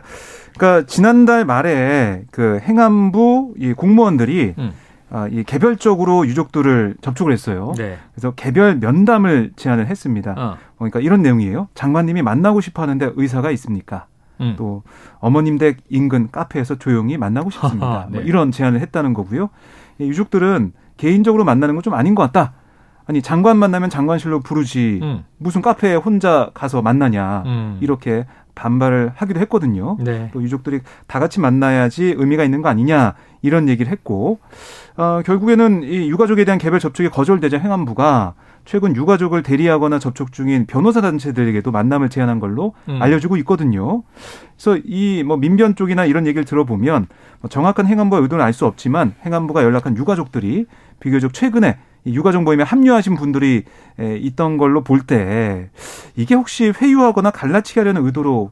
그러니까 0.58 0.86
지난달 0.88 1.46
말에 1.46 2.24
그 2.32 2.60
행안부 2.62 3.56
이 3.58 3.74
공무원들이 3.74 4.56
음. 4.58 4.72
아, 5.14 5.28
이 5.30 5.44
개별적으로 5.44 6.26
유족들을 6.26 6.96
접촉을 7.02 7.34
했어요. 7.34 7.74
네. 7.78 7.98
그래서 8.14 8.32
개별 8.32 8.78
면담을 8.78 9.52
제안을 9.56 9.88
했습니다. 9.88 10.36
어. 10.38 10.58
그러니까 10.78 11.00
이런 11.02 11.22
내용이에요. 11.22 11.68
장관님이 11.76 12.22
만나고 12.22 12.62
싶어 12.62 12.82
하는데 12.82 13.12
의사가 13.16 13.52
있습니까? 13.52 14.06
음. 14.40 14.56
또 14.58 14.84
어머님 15.20 15.58
댁 15.58 15.78
인근 15.90 16.30
카페에서 16.32 16.76
조용히 16.80 17.18
만나고 17.18 17.50
싶습니다. 17.52 17.86
뭐 17.88 18.06
네. 18.10 18.18
뭐 18.20 18.22
이런 18.22 18.52
제안을 18.52 18.80
했다는 18.80 19.14
거고요. 19.14 19.50
유족들은 20.00 20.74
개인적으로 20.98 21.44
만나는 21.46 21.76
건 21.76 21.84
좀 21.84 21.94
아닌 21.94 22.16
것 22.16 22.24
같다. 22.24 22.54
아니 23.08 23.22
장관 23.22 23.58
만나면 23.58 23.90
장관실로 23.90 24.40
부르지 24.40 25.00
음. 25.02 25.24
무슨 25.38 25.62
카페에 25.62 25.96
혼자 25.96 26.52
가서 26.54 26.82
만나냐 26.82 27.44
음. 27.46 27.78
이렇게 27.82 28.26
반발을 28.56 29.12
하기도 29.16 29.40
했거든요. 29.42 29.98
네. 30.00 30.30
또 30.34 30.42
유족들이 30.42 30.82
다 31.08 31.20
같이 31.20 31.40
만나야지 31.40 32.16
의미가 32.18 32.44
있는 32.44 32.62
거 32.62 32.70
아니냐 32.70 33.16
이런 33.42 33.68
얘기를 33.70 33.92
했고 33.92 34.40
어, 34.98 35.22
결국에는 35.26 35.84
이 35.84 36.10
유가족에 36.10 36.46
대한 36.46 36.58
개별 36.58 36.80
접촉이 36.80 37.10
거절되자 37.10 37.58
행안부가 37.58 38.34
최근 38.66 38.96
유가족을 38.96 39.42
대리하거나 39.42 39.98
접촉 39.98 40.32
중인 40.32 40.68
변호사 40.68 41.02
단체들에게도 41.02 41.72
만남을 41.72 42.10
제안한 42.10 42.40
걸로 42.40 42.74
음. 42.90 43.02
알려지고 43.02 43.38
있거든요. 43.38 44.04
그래서 44.56 44.80
이 44.86 45.24
뭐 45.26 45.38
민변 45.38 45.76
쪽이나 45.76 46.06
이런 46.06 46.28
얘기를 46.28 46.46
들어보면 46.46 47.08
뭐 47.42 47.50
정확한 47.50 47.88
행안부의 47.88 48.22
의도는 48.22 48.44
알 48.46 48.54
수 48.54 48.66
없지만 48.68 49.16
행안부가 49.26 49.64
연락한 49.64 49.98
유가족들이 49.98 50.66
비교적 51.00 51.34
최근에 51.34 51.78
유가족 52.06 52.44
모임에 52.44 52.64
합류하신 52.64 53.16
분들이 53.16 53.64
있던 54.00 54.58
걸로 54.58 54.84
볼 54.84 55.02
때 55.06 55.70
이게 56.16 56.36
혹시 56.36 56.72
회유하거나 56.80 57.32
갈라치기 57.32 57.80
하려는 57.80 58.06
의도로 58.06 58.52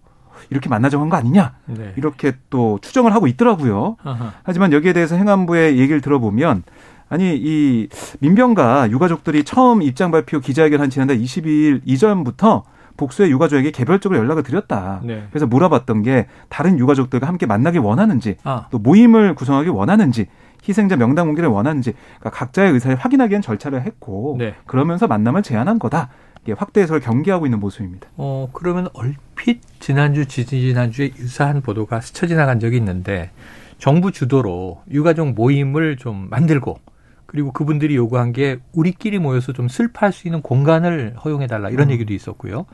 이렇게 0.50 0.70
만나자고 0.70 1.03
한 1.03 1.10
거 1.10 1.18
아니냐 1.18 1.53
네. 1.65 1.94
이렇게 1.98 2.34
또 2.50 2.79
추정을 2.82 3.13
하고 3.13 3.27
있더라고요. 3.27 3.98
아하. 4.03 4.34
하지만 4.44 4.72
여기에 4.74 4.94
대해서 4.94 5.15
행안부의 5.15 5.77
얘기를 5.77 6.01
들어보면 6.01 6.63
아니 7.10 7.36
이 7.36 7.88
민병과 8.20 8.91
유가족들이 8.91 9.44
처음 9.44 9.82
입장 9.82 10.12
발표 10.12 10.39
기자회견 10.39 10.79
한 10.82 10.89
지난달 10.89 11.18
22일 11.20 11.82
이전부터 11.86 12.63
복수의 12.98 13.32
유가족에게 13.32 13.72
개별적으로 13.72 14.20
연락을 14.20 14.44
드렸다. 14.44 15.01
네. 15.03 15.25
그래서 15.29 15.48
물어봤던 15.48 16.03
게 16.03 16.27
다른 16.50 16.77
유가족들과 16.77 17.27
함께 17.27 17.46
만나길 17.46 17.79
원하는지 17.79 18.36
아. 18.44 18.68
또 18.72 18.77
모임을 18.79 19.36
구성하기 19.36 19.70
원하는지 19.70 20.27
희생자 20.68 20.96
명단 20.96 21.25
공개를 21.25 21.50
원하는지 21.50 21.94
그러니까 22.20 22.30
각자의 22.32 22.74
의사를 22.74 22.96
확인하기 22.96 23.32
위한 23.32 23.42
절차를 23.42 23.84
했고 23.84 24.36
네. 24.38 24.56
그러면서 24.66 25.08
만남을 25.08 25.44
제안한 25.44 25.80
거다. 25.80 26.10
이게 26.44 26.54
확대 26.54 26.82
해석을 26.82 27.01
경계하고 27.01 27.46
있는 27.46 27.60
모습입니다. 27.60 28.08
어 28.18 28.50
그러면 28.54 28.88
얼핏 28.94 29.62
지난주 29.80 30.25
지지난주에 30.25 31.12
유사한 31.18 31.62
보도가 31.62 32.01
스쳐 32.01 32.28
지나간 32.28 32.60
적이 32.60 32.78
있는데 32.78 33.32
정부 33.78 34.12
주도로 34.12 34.82
유가족 34.92 35.34
모임을 35.34 35.98
좀 35.98 36.28
만들고 36.30 36.80
그리고 37.25 37.51
그분들이 37.51 37.96
요구한 37.96 38.32
게 38.34 38.58
우리끼리 38.74 39.20
모여서 39.20 39.54
좀 39.54 39.68
슬퍼할 39.68 40.12
수 40.12 40.28
있는 40.28 40.42
공간을 40.42 41.16
허용해달라 41.24 41.70
이런 41.70 41.89
음. 41.89 41.92
얘기도 41.92 42.13
있었고요. 42.13 42.66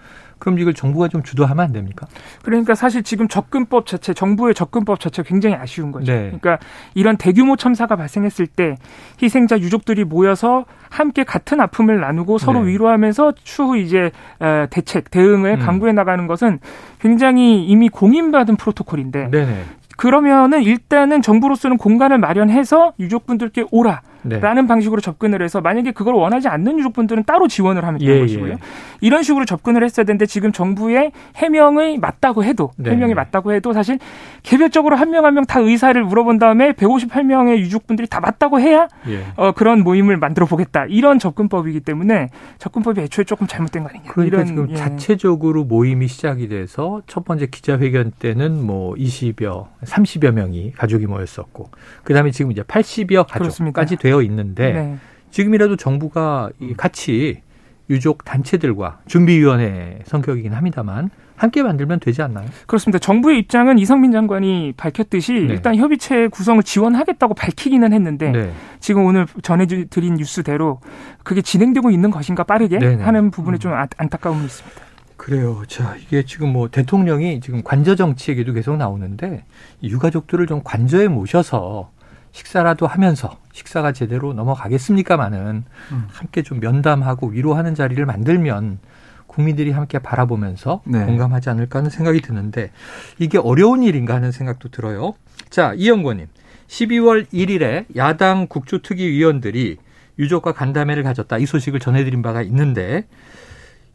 그럼 0.46 0.60
이걸 0.60 0.76
정부가 0.76 1.08
좀 1.08 1.24
주도하면 1.24 1.66
안 1.66 1.72
됩니까? 1.72 2.06
그러니까 2.44 2.76
사실 2.76 3.02
지금 3.02 3.28
접근법 3.28 3.88
자체, 3.88 4.14
정부의 4.14 4.54
접근법 4.54 5.00
자체가 5.00 5.28
굉장히 5.28 5.56
아쉬운 5.56 5.92
거죠. 5.92 6.12
네. 6.12 6.26
그러니까 6.26 6.60
이런 6.94 7.18
대규모 7.18 7.56
참사가 7.56 7.96
발생했을 7.96 8.46
때 8.46 8.76
희생자 9.24 9.58
유족들이 9.58 10.04
모여서 10.04 10.66
함께 10.92 11.24
같은 11.24 11.60
아픔을 11.62 12.00
나누고 12.00 12.38
서로 12.38 12.62
네. 12.62 12.68
위로하면서 12.74 13.34
추후 13.44 13.76
이제 13.80 14.12
어, 14.40 14.68
대책, 14.70 15.10
대응을 15.10 15.56
음. 15.56 15.60
강구해 15.66 15.94
나가는 15.94 16.28
것은 16.28 16.60
굉장히 17.00 17.66
이미 17.66 17.90
공인받은 17.90 18.56
프로토콜인데 18.58 19.32
네네. 19.32 19.64
그러면은 19.98 20.62
일단은 20.62 21.24
정부로서는 21.24 21.78
공간을 21.78 22.20
마련해서 22.20 22.94
유족분들께 23.00 23.66
오라. 23.72 24.04
네. 24.26 24.40
라는 24.40 24.68
방식으로 24.68 25.02
접근을 25.02 25.42
해서 25.42 25.62
만약에 25.62 25.92
그걸 25.92 26.16
원하지 26.16 26.48
않는 26.48 26.80
유족분들은 26.80 27.24
따로 27.26 27.48
지원을 27.48 27.86
하면 27.86 28.00
되는 28.00 28.16
예, 28.16 28.20
것이고요. 28.22 28.52
예. 28.54 28.58
이런 29.02 29.24
식으로 29.24 29.46
접근을 29.46 29.84
했어야 29.84 30.04
되는데 30.06 30.26
지금 30.26 30.52
정부의 30.52 31.12
해명이 31.36 32.00
맞다고 32.00 32.44
해도 32.44 32.72
네. 32.78 32.92
해명이 32.92 33.14
맞다고 33.14 33.54
해도 33.54 33.72
사실 33.74 34.00
개별적으로 34.44 34.96
한 34.96 35.10
명 35.10 35.26
한 35.26 35.34
명 35.36 35.46
다 35.46 35.60
의사를 35.60 36.02
물어본 36.04 36.40
다음에 36.40 36.72
158명의 36.74 37.58
유족분들이 37.60 38.08
다 38.08 38.20
맞다고 38.20 38.60
해야 38.60 38.88
예. 39.08 39.24
어, 39.36 39.52
그런 39.52 39.84
모임을 39.84 40.18
만들어 40.18 40.46
보겠다. 40.46 40.86
이런 40.90 41.20
접근법이기 41.20 41.82
때문에 41.82 42.30
접근법이 42.58 43.02
애초에 43.02 43.26
조금 43.26 43.46
잘못된 43.48 43.84
거 43.84 43.90
아니냐. 43.90 44.12
그러니까 44.12 44.36
이런 44.36 44.46
지금 44.48 44.70
예. 44.72 44.76
자체적으로 44.76 45.64
모임이 45.66 46.08
시작이 46.08 46.48
돼서 46.50 47.02
첫 47.08 47.26
번째 47.26 47.46
기자회견 47.48 48.14
때는 48.18 48.66
뭐 48.66 48.94
20여, 48.96 49.68
30여 49.84 50.32
명이 50.32 50.72
가족이 50.74 51.06
모였었고 51.06 51.70
그다음에 52.04 52.32
지금 52.32 52.52
이제 52.52 52.64
80여 52.64 53.26
가족까지 53.28 53.98
되어 53.98 54.15
되어 54.16 54.22
있는데 54.22 54.74
네. 54.74 54.98
지금이라도 55.32 55.76
정부가 55.76 56.50
같이 56.78 57.42
유족 57.90 58.24
단체들과 58.24 59.00
준비위원회 59.06 60.00
성격이긴 60.06 60.54
합니다만 60.54 61.12
함께 61.36 61.62
만들면 61.62 62.00
되지 62.00 62.22
않나요? 62.22 62.48
그렇습니다. 62.66 62.98
정부의 62.98 63.40
입장은 63.40 63.78
이상민 63.78 64.14
장관이 64.14 64.74
밝혔듯이 64.78 65.34
네. 65.34 65.54
일단 65.54 65.76
협의체 65.76 66.30
구성을 66.30 66.64
지원하겠다고 66.64 67.34
밝히기는 67.34 67.92
했는데 67.92 68.32
네. 68.32 68.52
지금 68.80 69.06
오늘 69.06 69.28
전해드린 69.44 70.16
뉴스대로 70.16 70.80
그게 71.24 71.42
진행되고 71.42 71.92
있는 71.92 72.10
것인가 72.10 72.44
빠르게 72.44 72.80
네네. 72.80 73.04
하는 73.04 73.32
부분에 73.32 73.58
좀 73.58 73.74
아, 73.74 73.86
안타까움이 73.98 74.46
있습니다. 74.46 74.82
그래요. 75.18 75.64
자, 75.68 75.96
이게 76.02 76.24
지금 76.24 76.54
뭐 76.54 76.70
대통령이 76.70 77.40
지금 77.42 77.64
관저 77.64 77.96
정치 77.96 78.32
얘기도 78.32 78.54
계속 78.54 78.78
나오는데 78.78 79.44
유가족들을 79.84 80.48
좀 80.48 80.62
관저에 80.64 81.08
모셔서 81.08 81.92
식사라도 82.36 82.86
하면서 82.86 83.38
식사가 83.54 83.94
제대로 83.94 84.34
넘어가겠습니까마는 84.34 85.64
음. 85.92 86.08
함께 86.12 86.44
좀 86.44 86.60
면담하고 86.60 87.28
위로하는 87.28 87.76
자리를 87.76 88.06
만들면 88.06 88.80
국민들이 89.26 89.72
함께 89.72 90.00
바라보면서 90.00 90.82
네. 90.84 91.06
공감하지 91.06 91.50
않을까 91.50 91.80
하는 91.80 91.90
생각이 91.90 92.20
드는데 92.20 92.72
이게 93.20 93.38
어려운 93.38 93.84
일인가 93.84 94.16
하는 94.16 94.34
생각도 94.34 94.68
들어요. 94.70 95.14
자, 95.50 95.74
이영권님. 95.76 96.28
12월 96.68 97.26
1일에 97.32 97.86
야당 97.96 98.48
국조특위위원들이 98.48 99.78
유족과 100.20 100.52
간담회를 100.52 101.04
가졌다. 101.04 101.38
이 101.38 101.46
소식을 101.46 101.80
전해드린 101.80 102.22
바가 102.22 102.42
있는데 102.42 103.06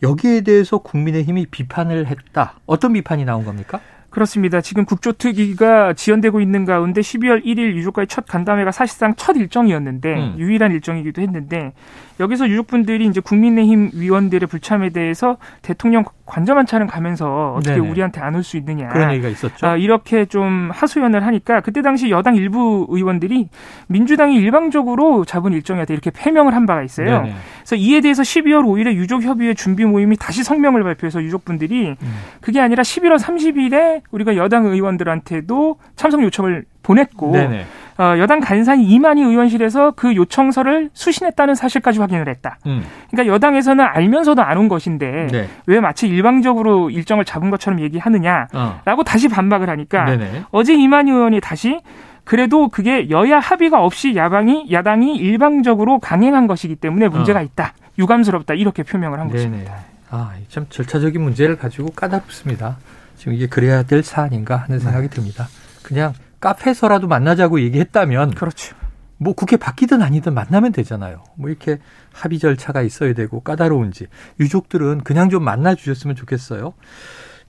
여기에 0.02 0.42
대해서 0.42 0.78
국민의힘이 0.78 1.46
비판을 1.46 2.06
했다. 2.06 2.54
어떤 2.64 2.94
비판이 2.94 3.26
나온 3.26 3.44
겁니까? 3.44 3.80
그렇습니다. 4.10 4.60
지금 4.60 4.84
국조특위가 4.84 5.94
지연되고 5.94 6.40
있는 6.40 6.64
가운데 6.64 7.00
12월 7.00 7.44
1일 7.44 7.74
유족과의 7.76 8.08
첫 8.08 8.26
간담회가 8.26 8.72
사실상 8.72 9.14
첫 9.16 9.36
일정이었는데 9.36 10.14
음. 10.14 10.34
유일한 10.38 10.72
일정이기도 10.72 11.22
했는데 11.22 11.72
여기서 12.18 12.48
유족분들이 12.48 13.06
이제 13.06 13.20
국민의힘 13.20 13.90
위원들의 13.94 14.48
불참에 14.48 14.90
대해서 14.90 15.38
대통령 15.62 16.04
관저 16.30 16.54
만차는 16.54 16.86
가면서 16.86 17.54
어떻게 17.56 17.76
네네. 17.76 17.88
우리한테 17.90 18.20
안 18.20 18.34
올 18.36 18.44
수 18.44 18.56
있느냐 18.56 18.88
그런 18.88 19.10
얘기가 19.12 19.28
있었죠. 19.28 19.66
아, 19.66 19.76
이렇게 19.76 20.24
좀 20.24 20.70
하소연을 20.72 21.26
하니까 21.26 21.60
그때 21.60 21.82
당시 21.82 22.08
여당 22.10 22.36
일부 22.36 22.86
의원들이 22.88 23.48
민주당이 23.88 24.36
일방적으로 24.36 25.24
잡은 25.24 25.52
일정이었다 25.52 25.92
이렇게 25.92 26.10
해명을 26.16 26.54
한 26.54 26.66
바가 26.66 26.82
있어요. 26.84 27.22
네네. 27.22 27.34
그래서 27.58 27.76
이에 27.76 28.00
대해서 28.00 28.22
12월 28.22 28.64
5일에 28.64 28.94
유족 28.94 29.22
협의회 29.22 29.54
준비 29.54 29.84
모임이 29.84 30.16
다시 30.16 30.44
성명을 30.44 30.82
발표해서 30.84 31.20
유족분들이 31.22 31.96
음. 32.00 32.12
그게 32.40 32.60
아니라 32.60 32.82
11월 32.82 33.18
30일에 33.18 34.02
우리가 34.12 34.36
여당 34.36 34.66
의원들한테도 34.66 35.76
참석 35.96 36.22
요청을 36.22 36.64
보냈고 36.82 37.32
네네. 37.32 37.66
어, 38.00 38.18
여당 38.18 38.40
간사인 38.40 38.80
이만희 38.80 39.22
의원실에서 39.22 39.90
그 39.90 40.16
요청서를 40.16 40.88
수신했다는 40.94 41.54
사실까지 41.54 41.98
확인을 42.00 42.28
했다. 42.30 42.58
음. 42.66 42.82
그러니까 43.10 43.34
여당에서는 43.34 43.84
알면서도 43.84 44.40
안 44.42 44.60
온 44.60 44.68
것인데 44.68 45.28
네. 45.30 45.48
왜 45.66 45.80
마치 45.80 46.06
일방적으로 46.06 46.90
일정을 46.90 47.24
잡은 47.24 47.50
것처럼 47.50 47.80
얘기하느냐라고 47.80 49.00
어. 49.00 49.04
다시 49.04 49.28
반박을 49.28 49.70
하니까 49.70 50.04
네네. 50.04 50.44
어제 50.50 50.74
이만희 50.74 51.10
의원이 51.10 51.40
다시 51.40 51.80
그래도 52.24 52.68
그게 52.68 53.08
여야 53.10 53.38
합의가 53.38 53.82
없이 53.82 54.14
야당이 54.16 54.68
야당이 54.70 55.16
일방적으로 55.16 55.98
강행한 55.98 56.46
것이기 56.46 56.76
때문에 56.76 57.08
문제가 57.08 57.40
어. 57.40 57.42
있다. 57.42 57.72
유감스럽다. 57.98 58.54
이렇게 58.54 58.82
표명을 58.82 59.18
한 59.18 59.28
네네. 59.28 59.36
것입니다. 59.38 59.74
아, 60.10 60.32
참 60.48 60.66
절차적인 60.68 61.20
문제를 61.22 61.56
가지고 61.56 61.90
까다롭습니다. 61.90 62.76
지금 63.16 63.34
이게 63.34 63.46
그래야 63.46 63.82
될 63.82 64.02
사안인가 64.02 64.56
하는 64.56 64.78
생각이 64.78 65.08
네. 65.08 65.14
듭니다. 65.14 65.48
그냥 65.82 66.12
카페에서라도 66.40 67.06
만나자고 67.06 67.60
얘기했다면 67.60 68.34
그렇죠. 68.34 68.74
뭐 69.18 69.34
국회 69.34 69.56
바뀌든 69.58 70.00
아니든 70.00 70.32
만나면 70.32 70.72
되잖아요. 70.72 71.22
뭐 71.36 71.50
이렇게 71.50 71.78
합의 72.12 72.38
절차가 72.38 72.80
있어야 72.82 73.12
되고 73.12 73.40
까다로운지 73.40 74.06
유족들은 74.40 75.04
그냥 75.04 75.28
좀 75.28 75.44
만나 75.44 75.74
주셨으면 75.74 76.16
좋겠어요. 76.16 76.72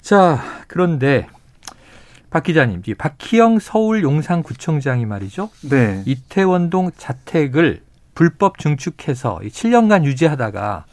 자, 0.01 0.39
그런데 0.67 1.27
박 2.29 2.43
기자님, 2.43 2.81
박희영 2.98 3.60
서울 3.60 4.03
용산구청장이 4.03 5.05
말이죠. 5.05 5.50
네. 5.69 6.03
이태원동 6.05 6.91
자택을 6.98 7.81
불법 8.15 8.57
증축해서 8.57 9.39
7년간 9.43 10.03
유지하다가 10.05 10.86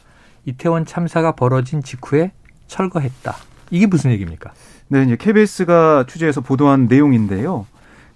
이태원 0.45 0.85
참사가 0.85 1.33
벌어진 1.33 1.83
직후에 1.83 2.31
철거했다. 2.67 3.35
이게 3.71 3.85
무슨 3.85 4.11
얘기입니까? 4.11 4.51
네, 4.87 5.03
이제 5.03 5.15
KBS가 5.17 6.05
취재해서 6.07 6.41
보도한 6.41 6.87
내용인데요. 6.87 7.67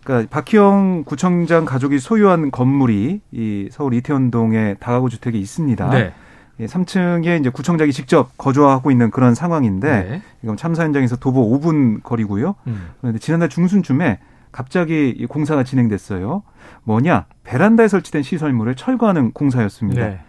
그러니까 0.04 0.30
박희영 0.30 1.04
구청장 1.06 1.66
가족이 1.66 2.00
소유한 2.00 2.52
건물이 2.52 3.22
이 3.32 3.70
서울 3.72 3.94
이태원동에 3.94 4.76
다가구 4.80 5.10
주택이 5.10 5.40
있습니다. 5.40 5.90
네. 5.90 6.14
3층에 6.60 7.26
예, 7.26 7.38
이제 7.38 7.50
구청장이 7.50 7.92
직접 7.92 8.38
거주하고 8.38 8.92
있는 8.92 9.10
그런 9.10 9.34
상황인데 9.34 9.90
네. 9.90 10.22
이건 10.44 10.56
참사 10.56 10.84
현장에서 10.84 11.16
도보 11.16 11.60
5분 11.60 12.04
거리고요. 12.04 12.56
음. 12.68 12.90
그런데 13.02 13.20
지난달 13.20 13.50
중순쯤에 13.50 14.20
갑자기 14.52 15.26
공사가 15.28 15.64
진행됐어요. 15.64 16.44
뭐냐? 16.84 17.26
베란다에 17.44 17.88
설치된 17.88 18.22
시설물을 18.22 18.76
철거하는 18.76 19.32
공사였습니다. 19.32 20.08
네. 20.08 20.20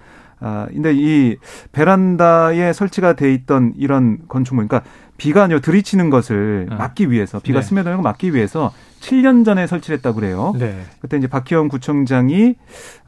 아, 0.41 0.67
근데 0.71 0.93
이 0.95 1.37
베란다에 1.73 2.73
설치가 2.73 3.15
돼 3.15 3.33
있던 3.35 3.75
이런 3.77 4.19
건축물, 4.29 4.67
그러니까 4.67 4.89
비가 5.17 5.47
들이치는 5.47 6.11
것을 6.11 6.69
아. 6.71 6.75
막기 6.77 7.11
위해서, 7.11 7.39
비가 7.39 7.61
네. 7.61 7.67
스며드는 7.67 7.97
걸 7.99 8.03
막기 8.03 8.35
위해서 8.35 8.73
7년 9.05 9.45
전에 9.45 9.67
설치를 9.67 9.99
했다고 9.99 10.17
그래요. 10.17 10.55
네. 10.59 10.83
그때 11.01 11.17
이제 11.19 11.27
박희원 11.27 11.69
구청장이 11.69 12.55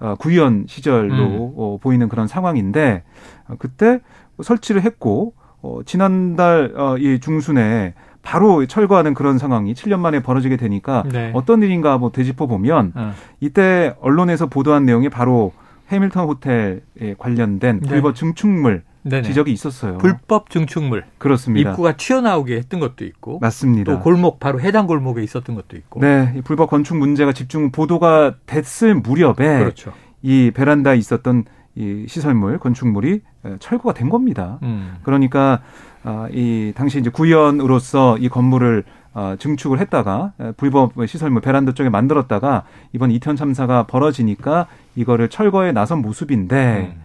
어, 0.00 0.15
구의원 0.19 0.67
시절로 0.69 1.15
음. 1.15 1.53
어, 1.57 1.79
보이는 1.81 2.09
그런 2.09 2.29
상황인데 2.29 3.03
어, 3.49 3.55
그때 3.59 4.00
설치를 4.43 4.83
했고 4.83 5.33
어, 5.62 5.81
지난달 5.87 6.75
어, 6.76 6.99
이 6.99 7.19
중순에 7.21 7.95
바로 8.23 8.67
철거하는 8.67 9.15
그런 9.15 9.38
상황이 9.38 9.73
7년 9.73 10.00
만에 10.00 10.21
벌어지게 10.21 10.57
되니까 10.57 11.05
네. 11.11 11.31
어떤 11.33 11.62
일인가 11.62 11.97
뭐 11.97 12.11
되짚어 12.11 12.47
보면 12.47 12.93
어. 12.95 13.12
이때 13.41 13.95
언론에서 14.00 14.47
보도한 14.47 14.85
내용이 14.85 15.09
바로 15.09 15.53
해밀턴 15.91 16.26
호텔에 16.26 17.15
관련된 17.17 17.81
네. 17.81 17.88
불법 17.88 18.17
증축물 18.17 18.83
네네. 19.09 19.23
지적이 19.23 19.53
있었어요. 19.53 19.99
불법 19.99 20.51
증축물. 20.51 21.05
그렇습니다. 21.19 21.71
입구가 21.71 21.97
튀어나오게 21.97 22.57
했던 22.57 22.81
것도 22.81 23.05
있고. 23.05 23.39
맞습니다. 23.39 23.93
또 23.93 24.01
골목 24.01 24.41
바로 24.41 24.61
해당 24.61 24.87
골목에 24.87 25.23
있었던 25.23 25.55
것도 25.55 25.77
있고. 25.77 26.01
네, 26.01 26.41
불법 26.45 26.71
건축 26.71 26.97
문제가 26.97 27.33
집중 27.33 27.71
보도가 27.71 28.35
됐을 28.47 28.95
무렵에 28.97 29.35
그렇죠. 29.37 29.93
이 30.23 30.51
베란다에 30.53 30.97
있었던 30.97 31.45
이 31.77 32.07
시설물 32.09 32.59
건축물이 32.59 33.21
철거가 33.61 33.95
된 33.95 34.09
겁니다. 34.09 34.59
음. 34.63 34.97
그러니까 35.03 35.61
아, 36.03 36.29
이 36.33 36.73
당시 36.75 36.99
이제 36.99 37.11
구의원으로서 37.11 38.19
이 38.19 38.29
건물을 38.29 38.85
어, 39.13 39.35
증축을 39.39 39.79
했다가 39.81 40.33
불법 40.57 40.93
시설물 41.07 41.41
베란다 41.41 41.73
쪽에 41.73 41.89
만들었다가 41.89 42.65
이번 42.93 43.11
이태원 43.11 43.37
참사가 43.37 43.85
벌어지니까 43.85 44.67
이거를 44.95 45.29
철거에 45.29 45.73
나선 45.73 46.03
모습인데 46.03 46.93
음. 46.95 47.03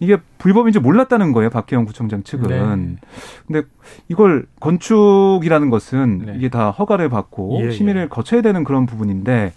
이게 0.00 0.18
불법인지 0.38 0.80
몰랐다는 0.80 1.32
거예요 1.32 1.50
박혜영 1.50 1.84
구청장 1.84 2.22
측은. 2.22 2.48
네. 2.48 2.96
근데 3.46 3.68
이걸 4.08 4.46
건축이라는 4.60 5.70
것은 5.70 6.22
네. 6.26 6.34
이게 6.36 6.48
다 6.48 6.70
허가를 6.70 7.08
받고 7.08 7.58
예, 7.60 7.66
예. 7.66 7.70
심의를 7.70 8.02
예. 8.02 8.08
거쳐야 8.08 8.42
되는 8.42 8.64
그런 8.64 8.86
부분인데 8.86 9.52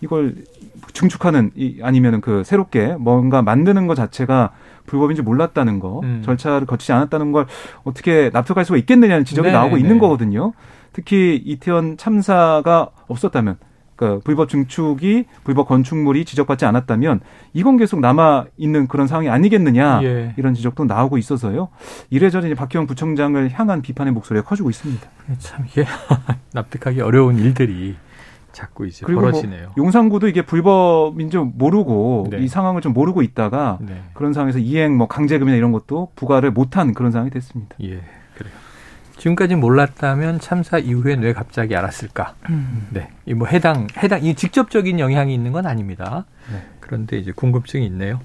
이걸 0.00 0.34
증축하는 0.92 1.50
이 1.54 1.80
아니면은 1.82 2.20
그 2.20 2.44
새롭게 2.44 2.96
뭔가 2.98 3.42
만드는 3.42 3.86
것 3.86 3.94
자체가 3.94 4.52
불법인지 4.86 5.22
몰랐다는 5.22 5.80
거, 5.80 6.00
음. 6.02 6.22
절차를 6.24 6.66
거치지 6.66 6.92
않았다는 6.92 7.32
걸 7.32 7.46
어떻게 7.84 8.30
납득할 8.32 8.64
수가 8.64 8.76
있겠느냐는 8.78 9.24
지적이 9.24 9.48
네네. 9.48 9.58
나오고 9.58 9.78
있는 9.78 9.94
네. 9.94 9.98
거거든요. 9.98 10.52
특히 10.92 11.40
이태원 11.44 11.96
참사가 11.96 12.90
없었다면 13.08 13.56
그 13.96 14.20
불법 14.24 14.48
증축이 14.48 15.26
불법 15.44 15.68
건축물이 15.68 16.24
지적받지 16.24 16.64
않았다면 16.64 17.20
이건 17.52 17.76
계속 17.76 18.00
남아 18.00 18.46
있는 18.56 18.88
그런 18.88 19.06
상황이 19.06 19.28
아니겠느냐 19.28 20.00
예. 20.02 20.34
이런 20.36 20.54
지적도 20.54 20.84
나오고 20.84 21.18
있어서요. 21.18 21.68
이래저래 22.10 22.46
이제 22.46 22.54
박희원 22.54 22.86
구청장을 22.86 23.50
향한 23.52 23.82
비판의 23.82 24.12
목소리가 24.12 24.46
커지고 24.46 24.70
있습니다. 24.70 25.08
참 25.38 25.64
이게 25.66 25.84
납득하기 26.52 27.00
어려운 27.00 27.38
일들이 27.38 27.96
자꾸 28.54 28.86
이제 28.86 29.04
그리고 29.04 29.20
뭐 29.20 29.30
벌어지네요. 29.30 29.72
뭐 29.74 29.84
용산구도 29.84 30.28
이게 30.28 30.42
불법인 30.42 31.28
줄 31.28 31.44
모르고 31.44 32.28
네. 32.30 32.38
이 32.38 32.48
상황을 32.48 32.80
좀 32.80 32.92
모르고 32.92 33.22
있다가 33.22 33.78
네. 33.80 34.00
그런 34.14 34.32
상황에서 34.32 34.58
이행 34.58 34.96
뭐 34.96 35.08
강제금이나 35.08 35.56
이런 35.56 35.72
것도 35.72 36.12
부과를 36.14 36.52
못한 36.52 36.94
그런 36.94 37.10
상황이 37.10 37.30
됐습니다. 37.30 37.76
예. 37.82 38.02
지금까지 39.16 39.54
몰랐다면 39.54 40.40
참사 40.40 40.78
이후에 40.78 41.14
왜 41.14 41.32
갑자기 41.32 41.74
알았을까? 41.76 42.34
음. 42.50 42.88
네, 42.90 43.08
이 43.26 43.34
뭐 43.34 43.46
해당 43.46 43.86
해당 43.96 44.22
이 44.24 44.34
직접적인 44.34 44.98
영향이 45.00 45.32
있는 45.32 45.52
건 45.52 45.66
아닙니다. 45.66 46.24
네. 46.52 46.62
그런데 46.80 47.18
이제 47.18 47.32
궁금증이 47.32 47.86
있네요. 47.86 48.20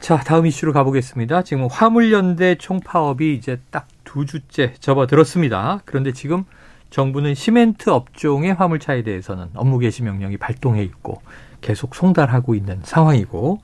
자, 0.00 0.16
다음 0.18 0.46
이슈로 0.46 0.72
가보겠습니다. 0.72 1.42
지금 1.42 1.66
화물연대 1.70 2.56
총파업이 2.56 3.34
이제 3.34 3.60
딱 3.70 3.86
두 4.08 4.24
주째 4.24 4.72
접어들었습니다. 4.80 5.82
그런데 5.84 6.12
지금 6.12 6.44
정부는 6.88 7.34
시멘트 7.34 7.90
업종의 7.90 8.54
화물차에 8.54 9.02
대해서는 9.02 9.48
업무 9.54 9.78
개시 9.78 10.02
명령이 10.02 10.38
발동해 10.38 10.82
있고 10.82 11.20
계속 11.60 11.94
송달하고 11.94 12.54
있는 12.54 12.80
상황이고 12.84 13.60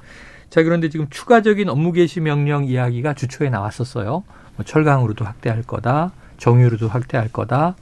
자 0.50 0.62
그런데 0.62 0.90
지금 0.90 1.08
추가적인 1.08 1.70
업무 1.70 1.92
개시 1.92 2.20
명령 2.20 2.66
이야기가 2.66 3.14
주초에 3.14 3.48
나왔었어요. 3.48 4.22
뭐 4.56 4.64
철강으로도 4.66 5.24
확대할 5.24 5.62
거다, 5.62 6.12
정유로도 6.38 6.88
확대할 6.88 7.28
거다, 7.28 7.76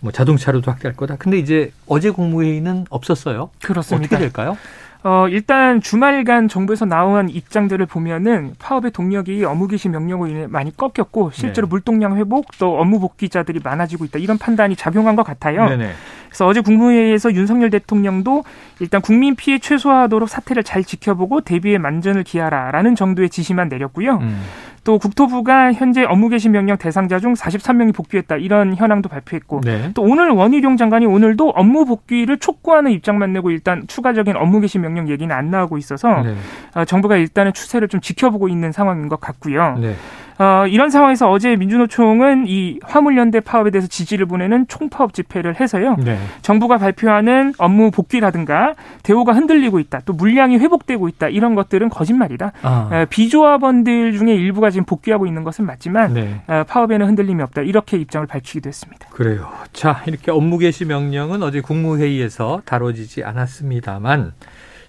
뭐 0.00 0.12
자동차로도 0.12 0.70
확대할 0.70 0.96
거다. 0.96 1.16
근데 1.16 1.38
이제 1.38 1.72
어제 1.86 2.10
국무회의는 2.10 2.86
없었어요. 2.90 3.50
그렇습니다. 3.62 4.06
어떻게 4.06 4.18
될까요? 4.18 4.56
어, 5.04 5.26
일단 5.28 5.80
주말간 5.80 6.46
정부에서 6.46 6.84
나온 6.84 7.28
입장들을 7.28 7.84
보면은 7.86 8.54
파업의 8.60 8.92
동력이 8.92 9.44
업무 9.44 9.66
개시 9.66 9.88
명령으로 9.88 10.30
인해 10.30 10.46
많이 10.46 10.76
꺾였고 10.76 11.32
실제로 11.32 11.66
네. 11.66 11.70
물동량 11.70 12.16
회복 12.16 12.46
또 12.58 12.78
업무 12.78 13.00
복귀자들이 13.00 13.60
많아지고 13.64 14.04
있다 14.04 14.20
이런 14.20 14.38
판단이 14.38 14.76
작용한 14.76 15.16
것 15.16 15.24
같아요. 15.24 15.68
네네. 15.68 15.90
그래서 16.28 16.46
어제 16.46 16.60
국무회의에서 16.60 17.34
윤석열 17.34 17.70
대통령도 17.70 18.44
일단 18.78 19.00
국민 19.00 19.34
피해 19.34 19.58
최소화하도록 19.58 20.28
사태를 20.28 20.62
잘 20.62 20.84
지켜보고 20.84 21.40
대비에 21.40 21.78
만전을 21.78 22.22
기하라라는 22.22 22.94
정도의 22.94 23.28
지시만 23.28 23.68
내렸고요. 23.68 24.18
음. 24.18 24.40
또 24.84 24.98
국토부가 24.98 25.72
현재 25.72 26.04
업무 26.04 26.28
개시 26.28 26.48
명령 26.48 26.76
대상자 26.76 27.20
중 27.20 27.34
43명이 27.34 27.94
복귀했다 27.94 28.36
이런 28.36 28.74
현황도 28.74 29.08
발표했고 29.08 29.60
네. 29.64 29.90
또 29.94 30.02
오늘 30.02 30.30
원희룡 30.30 30.76
장관이 30.76 31.06
오늘도 31.06 31.50
업무 31.50 31.84
복귀를 31.84 32.38
촉구하는 32.38 32.90
입장만 32.90 33.32
내고 33.32 33.50
일단 33.50 33.86
추가적인 33.86 34.36
업무 34.36 34.60
개시 34.60 34.78
명령 34.78 35.08
얘기는 35.08 35.34
안 35.34 35.50
나오고 35.50 35.78
있어서 35.78 36.22
네. 36.22 36.34
어, 36.74 36.84
정부가 36.84 37.16
일단은 37.16 37.52
추세를 37.52 37.88
좀 37.88 38.00
지켜보고 38.00 38.48
있는 38.48 38.72
상황인 38.72 39.08
것 39.08 39.20
같고요. 39.20 39.78
네. 39.78 39.94
어, 40.38 40.66
이런 40.66 40.90
상황에서 40.90 41.30
어제 41.30 41.56
민주노총은 41.56 42.46
이 42.48 42.78
화물연대 42.82 43.40
파업에 43.40 43.70
대해서 43.70 43.86
지지를 43.88 44.26
보내는 44.26 44.66
총파업 44.68 45.14
집회를 45.14 45.60
해서요. 45.60 45.96
네. 45.98 46.18
정부가 46.42 46.78
발표하는 46.78 47.52
업무 47.58 47.90
복귀라든가 47.90 48.74
대우가 49.02 49.32
흔들리고 49.32 49.78
있다. 49.78 50.00
또 50.04 50.12
물량이 50.12 50.58
회복되고 50.58 51.08
있다. 51.08 51.28
이런 51.28 51.54
것들은 51.54 51.88
거짓말이다. 51.88 52.52
아. 52.62 52.88
어, 52.90 53.06
비조합원들 53.08 54.12
중에 54.16 54.34
일부가 54.34 54.70
지금 54.70 54.84
복귀하고 54.84 55.26
있는 55.26 55.44
것은 55.44 55.66
맞지만 55.66 56.14
네. 56.14 56.40
어, 56.46 56.64
파업에는 56.66 57.06
흔들림이 57.06 57.42
없다. 57.42 57.62
이렇게 57.62 57.96
입장을 57.96 58.26
밝히기도 58.26 58.68
했습니다. 58.68 59.08
그래요. 59.10 59.48
자, 59.72 60.02
이렇게 60.06 60.30
업무 60.30 60.58
개시 60.58 60.84
명령은 60.84 61.42
어제 61.42 61.60
국무회의에서 61.60 62.62
다뤄지지 62.64 63.24
않았습니다만 63.24 64.32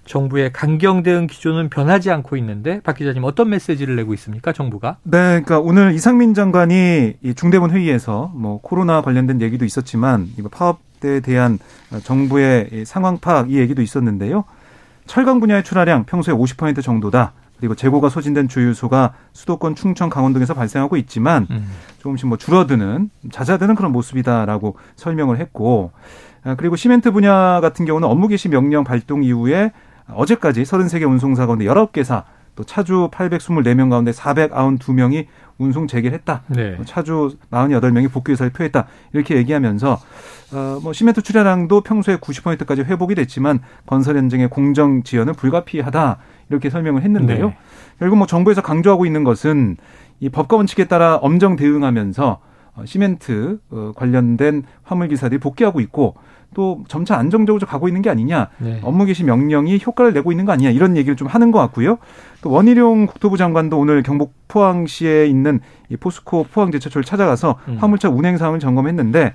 정부의 0.06 0.52
강경 0.52 1.04
대응 1.04 1.28
기조는 1.28 1.70
변하지 1.70 2.12
않고 2.12 2.36
있는데 2.38 2.82
박 2.82 2.98
기자님 2.98 3.24
어떤 3.24 3.50
메시지를 3.50 3.96
내고 3.96 4.14
있습니까? 4.16 4.52
정부가? 4.52 4.98
네, 5.04 5.42
그러니까 5.42 5.60
오늘 5.60 5.94
이상민 5.94 6.34
장관이 6.34 7.14
이 7.22 7.34
중대본 7.34 7.72
회의에서 7.72 8.32
뭐 8.36 8.60
코로나 8.62 9.02
관련된 9.02 9.42
얘기도 9.42 9.66
있었지만 9.66 10.28
이거 10.38 10.50
파업에 10.50 11.22
대한 11.22 11.58
정부의 12.04 12.84
상황 12.86 13.18
파악 13.20 13.50
이 13.50 13.58
얘기도 13.58 13.82
있었는데요. 13.82 14.44
철강 15.06 15.40
분야의 15.40 15.64
출하량 15.64 16.06
평소에 16.06 16.34
50% 16.34 16.82
정도다. 16.82 17.34
그리고 17.60 17.76
재고가 17.76 18.10
소진된 18.10 18.50
주유소가 18.50 19.14
수도권 19.32 19.76
충청 19.76 20.10
강원 20.10 20.34
등에서 20.34 20.54
발생하고 20.54 20.98
있지만 20.98 21.48
음. 21.50 21.70
조금씩 22.00 22.28
뭐 22.28 22.38
줄어드는 22.38 23.10
잦아드는 23.32 23.76
그런 23.76 23.94
모습이다라고 23.94 24.76
설명을 24.98 25.40
했고 25.40 25.92
아, 26.44 26.56
그리고 26.56 26.76
시멘트 26.76 27.12
분야 27.12 27.62
같은 27.62 27.86
경우는 27.86 28.08
업무 28.08 28.28
개시 28.28 28.50
명령 28.50 28.84
발동 28.84 29.24
이후에 29.24 29.72
어제까지 30.10 30.64
33개 30.64 31.10
운송사 31.10 31.46
가운데 31.46 31.66
19개사 31.66 32.24
또 32.56 32.64
차주 32.64 33.10
824명 33.12 33.90
가운데 33.90 34.12
492명이 34.12 35.26
운송 35.58 35.88
재개를 35.88 36.16
했다. 36.18 36.44
네. 36.48 36.78
차주 36.86 37.38
48명이 37.52 38.12
복귀 38.12 38.32
의사를 38.32 38.52
표했다. 38.52 38.88
이렇게 39.14 39.36
얘기하면서 39.38 40.00
어뭐 40.54 40.94
시멘트 40.94 41.22
출하량도 41.22 41.82
평소에 41.82 42.18
90%까지 42.18 42.82
회복이 42.84 43.16
됐지만 43.16 43.60
건설 43.86 44.18
현장의 44.18 44.50
공정 44.50 45.04
지연은 45.04 45.34
불가피하다. 45.34 46.18
이렇게 46.50 46.70
설명을 46.70 47.02
했는데요. 47.02 47.48
네. 47.48 47.58
결국 48.00 48.18
뭐 48.18 48.28
정부에서 48.28 48.62
강조하고 48.62 49.06
있는 49.06 49.24
것은 49.24 49.78
이 50.20 50.30
법과 50.30 50.58
원칙에 50.58 50.86
따라 50.86 51.16
엄정 51.16 51.56
대응하면서 51.56 52.40
어, 52.76 52.86
시멘트 52.86 53.60
어, 53.70 53.92
관련된 53.96 54.64
화물 54.84 55.08
기사들이 55.08 55.40
복귀하고 55.40 55.80
있고 55.82 56.16
또 56.54 56.84
점차 56.88 57.18
안정적으로 57.18 57.66
가고 57.66 57.88
있는 57.88 58.02
게 58.02 58.10
아니냐 58.10 58.50
네. 58.58 58.80
업무 58.84 59.06
개시 59.06 59.24
명령이 59.24 59.80
효과를 59.86 60.14
내고 60.14 60.32
있는 60.32 60.46
거 60.46 60.52
아니냐 60.52 60.70
이런 60.70 60.96
얘기를 60.98 61.16
좀 61.16 61.28
하는 61.28 61.52
것 61.52 61.60
같고요. 61.60 61.98
또 62.42 62.52
원희룡 62.52 63.08
국토부 63.08 63.38
장관도 63.38 63.78
오늘 63.78 64.04
경북 64.04 64.34
포항시에 64.48 65.26
있는 65.26 65.60
이 65.90 65.98
포스코 65.98 66.46
포항제철소를 66.52 67.04
찾아가서 67.04 67.58
음. 67.68 67.78
화물차 67.80 68.10
운행 68.10 68.38
상황을 68.38 68.60
점검했는데 68.60 69.34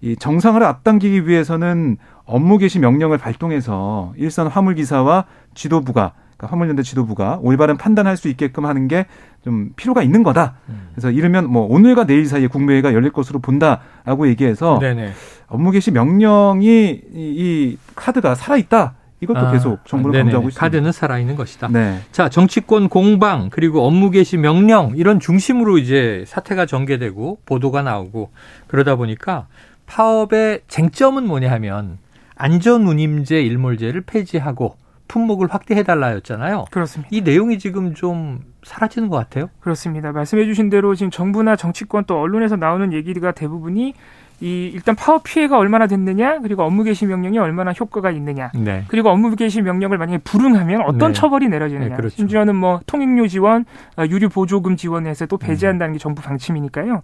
이 0.00 0.16
정상화를 0.16 0.66
앞당기기 0.66 1.28
위해서는 1.28 1.96
업무 2.24 2.58
개시 2.58 2.78
명령을 2.78 3.18
발동해서 3.18 4.12
일선 4.16 4.46
화물 4.48 4.74
기사와 4.74 5.24
지도부가 5.54 6.12
그러니까 6.36 6.46
화물연대 6.48 6.82
지도부가 6.82 7.38
올바른 7.40 7.76
판단할 7.76 8.16
수 8.16 8.28
있게끔 8.28 8.66
하는 8.66 8.88
게 8.88 9.06
좀 9.44 9.70
필요가 9.76 10.02
있는 10.02 10.22
거다. 10.22 10.54
음. 10.92 10.94
그래서 10.94 11.10
이르면 11.10 11.50
뭐 11.50 11.66
오늘과 11.66 12.04
내일 12.06 12.26
사이에 12.26 12.46
국무회의가 12.46 12.92
열릴 12.94 13.10
것으로 13.10 13.40
본다라고 13.40 14.28
얘기해서 14.28 14.78
네네. 14.78 15.12
업무 15.48 15.70
개시 15.70 15.90
명령이 15.90 16.66
이, 16.68 17.00
이 17.14 17.78
카드가 17.94 18.34
살아 18.34 18.56
있다. 18.56 18.94
이것도 19.20 19.38
아, 19.38 19.52
계속 19.52 19.86
정부는 19.86 20.12
네네. 20.12 20.22
강조하고 20.24 20.48
있습니다. 20.48 20.60
카드는 20.60 20.92
살아있는 20.92 21.36
것이다. 21.36 21.68
네. 21.68 22.00
자, 22.10 22.28
정치권 22.28 22.88
공방 22.88 23.50
그리고 23.50 23.86
업무 23.86 24.10
개시 24.10 24.36
명령 24.36 24.94
이런 24.96 25.20
중심으로 25.20 25.78
이제 25.78 26.24
사태가 26.26 26.66
전개되고 26.66 27.38
보도가 27.46 27.82
나오고 27.82 28.30
그러다 28.66 28.96
보니까 28.96 29.46
파업의 29.86 30.62
쟁점은 30.66 31.26
뭐냐 31.26 31.50
하면 31.52 31.98
안전운임제 32.34 33.42
일몰제를 33.42 34.00
폐지하고 34.00 34.76
품목을 35.08 35.48
확대해달라였잖아요. 35.52 36.66
그렇습니다. 36.70 37.08
이 37.12 37.20
내용이 37.20 37.58
지금 37.58 37.94
좀 37.94 38.40
사라지는 38.62 39.08
것 39.08 39.16
같아요. 39.16 39.50
그렇습니다. 39.60 40.12
말씀해주신 40.12 40.70
대로 40.70 40.94
지금 40.94 41.10
정부나 41.10 41.56
정치권 41.56 42.04
또 42.06 42.20
언론에서 42.20 42.56
나오는 42.56 42.92
얘기가 42.92 43.32
대부분이 43.32 43.94
이 44.42 44.70
일단 44.74 44.94
파업 44.96 45.22
피해가 45.22 45.56
얼마나 45.56 45.86
됐느냐 45.86 46.40
그리고 46.40 46.64
업무 46.64 46.82
개시 46.82 47.06
명령이 47.06 47.38
얼마나 47.38 47.72
효과가 47.72 48.10
있느냐 48.10 48.50
네. 48.54 48.84
그리고 48.88 49.08
업무 49.08 49.34
개시 49.36 49.62
명령을 49.62 49.98
만약에 49.98 50.18
불응하면 50.18 50.82
어떤 50.82 51.12
네. 51.12 51.18
처벌이 51.18 51.48
내려지느냐 51.48 51.90
네, 51.90 51.94
그렇죠. 51.94 52.16
심지어는 52.16 52.56
뭐 52.56 52.80
통행료 52.86 53.28
지원 53.28 53.64
어, 53.96 54.04
유류 54.04 54.28
보조금 54.28 54.76
지원해서 54.76 55.26
또 55.26 55.36
배제한다는 55.36 55.92
게 55.94 55.98
정부 55.98 56.22
방침이니까요 56.22 57.02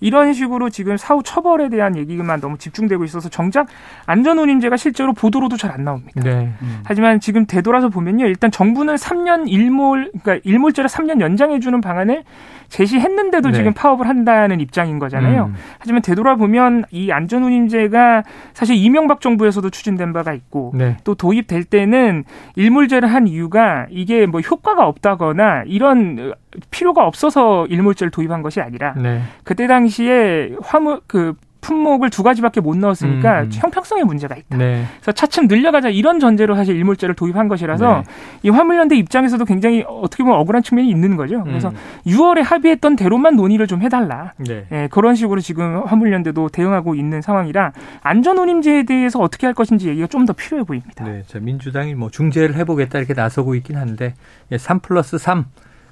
이런 0.00 0.32
식으로 0.32 0.68
지금 0.68 0.96
사후 0.96 1.22
처벌에 1.22 1.68
대한 1.68 1.96
얘기만 1.96 2.40
너무 2.40 2.58
집중되고 2.58 3.04
있어서 3.04 3.28
정작 3.28 3.68
안전운임제가 4.06 4.76
실제로 4.76 5.12
보도로도 5.14 5.56
잘 5.56 5.70
안 5.70 5.84
나옵니다 5.84 6.20
네. 6.22 6.52
음. 6.62 6.80
하지만 6.84 7.20
지금 7.20 7.46
되돌아서 7.46 7.88
보면요 7.90 8.26
일단 8.26 8.50
정부는 8.50 8.96
3년 8.96 9.48
일몰 9.48 10.10
그러니까 10.20 10.40
일몰제를 10.42 10.90
3년 10.90 11.20
연장해 11.20 11.60
주는 11.60 11.80
방안을 11.80 12.24
제시했는데도 12.70 13.50
네. 13.50 13.56
지금 13.56 13.74
파업을 13.74 14.08
한다는 14.08 14.60
입장인 14.60 14.98
거잖아요. 14.98 15.46
음. 15.46 15.54
하지만 15.78 16.00
되돌아보면 16.02 16.84
이 16.90 17.10
안전운임제가 17.10 18.22
사실 18.54 18.76
이명박 18.76 19.20
정부에서도 19.20 19.68
추진된 19.68 20.12
바가 20.12 20.32
있고 20.32 20.72
네. 20.74 20.96
또 21.04 21.14
도입될 21.14 21.64
때는 21.64 22.24
일몰제를 22.56 23.12
한 23.12 23.26
이유가 23.26 23.86
이게 23.90 24.24
뭐 24.26 24.40
효과가 24.40 24.86
없다거나 24.86 25.64
이런 25.66 26.32
필요가 26.70 27.06
없어서 27.06 27.66
일몰제를 27.66 28.10
도입한 28.10 28.42
것이 28.42 28.60
아니라 28.60 28.94
네. 28.96 29.20
그때 29.44 29.66
당시에 29.66 30.52
화물 30.62 31.00
그 31.06 31.34
품목을 31.60 32.10
두 32.10 32.22
가지밖에 32.22 32.60
못 32.60 32.76
넣었으니까 32.76 33.40
음. 33.40 33.44
음. 33.44 33.50
형평성에 33.52 34.04
문제가 34.04 34.36
있다. 34.36 34.56
네. 34.56 34.84
그래서 35.00 35.12
차츰 35.12 35.46
늘려가자 35.48 35.88
이런 35.88 36.20
전제로 36.20 36.54
사실 36.54 36.76
일몰제를 36.76 37.14
도입한 37.14 37.48
것이라서 37.48 37.96
네. 37.98 38.02
이 38.44 38.48
화물연대 38.50 38.96
입장에서도 38.96 39.44
굉장히 39.44 39.84
어떻게 39.86 40.22
보면 40.22 40.38
억울한 40.38 40.62
측면이 40.62 40.88
있는 40.88 41.16
거죠. 41.16 41.42
그래서 41.44 41.70
음. 41.70 41.74
6월에 42.06 42.42
합의했던 42.42 42.96
대로만 42.96 43.36
논의를 43.36 43.66
좀 43.66 43.82
해달라. 43.82 44.32
네. 44.38 44.66
예, 44.72 44.88
그런 44.90 45.14
식으로 45.14 45.40
지금 45.40 45.82
화물연대도 45.84 46.48
대응하고 46.50 46.94
있는 46.94 47.20
상황이라 47.20 47.72
안전운임제에 48.02 48.84
대해서 48.84 49.18
어떻게 49.18 49.46
할 49.46 49.54
것인지 49.54 49.88
얘기가 49.88 50.06
좀 50.06 50.20
더 50.26 50.34
필요해 50.34 50.64
보입니다. 50.64 51.04
네, 51.04 51.22
자, 51.26 51.38
민주당이 51.40 51.94
뭐 51.94 52.10
중재를 52.10 52.54
해보겠다 52.56 52.98
이렇게 52.98 53.14
나서고 53.14 53.54
있긴 53.54 53.76
한데 53.76 54.14
3 54.56 54.76
예, 54.76 54.80
플러스 54.86 55.16
3 55.16 55.46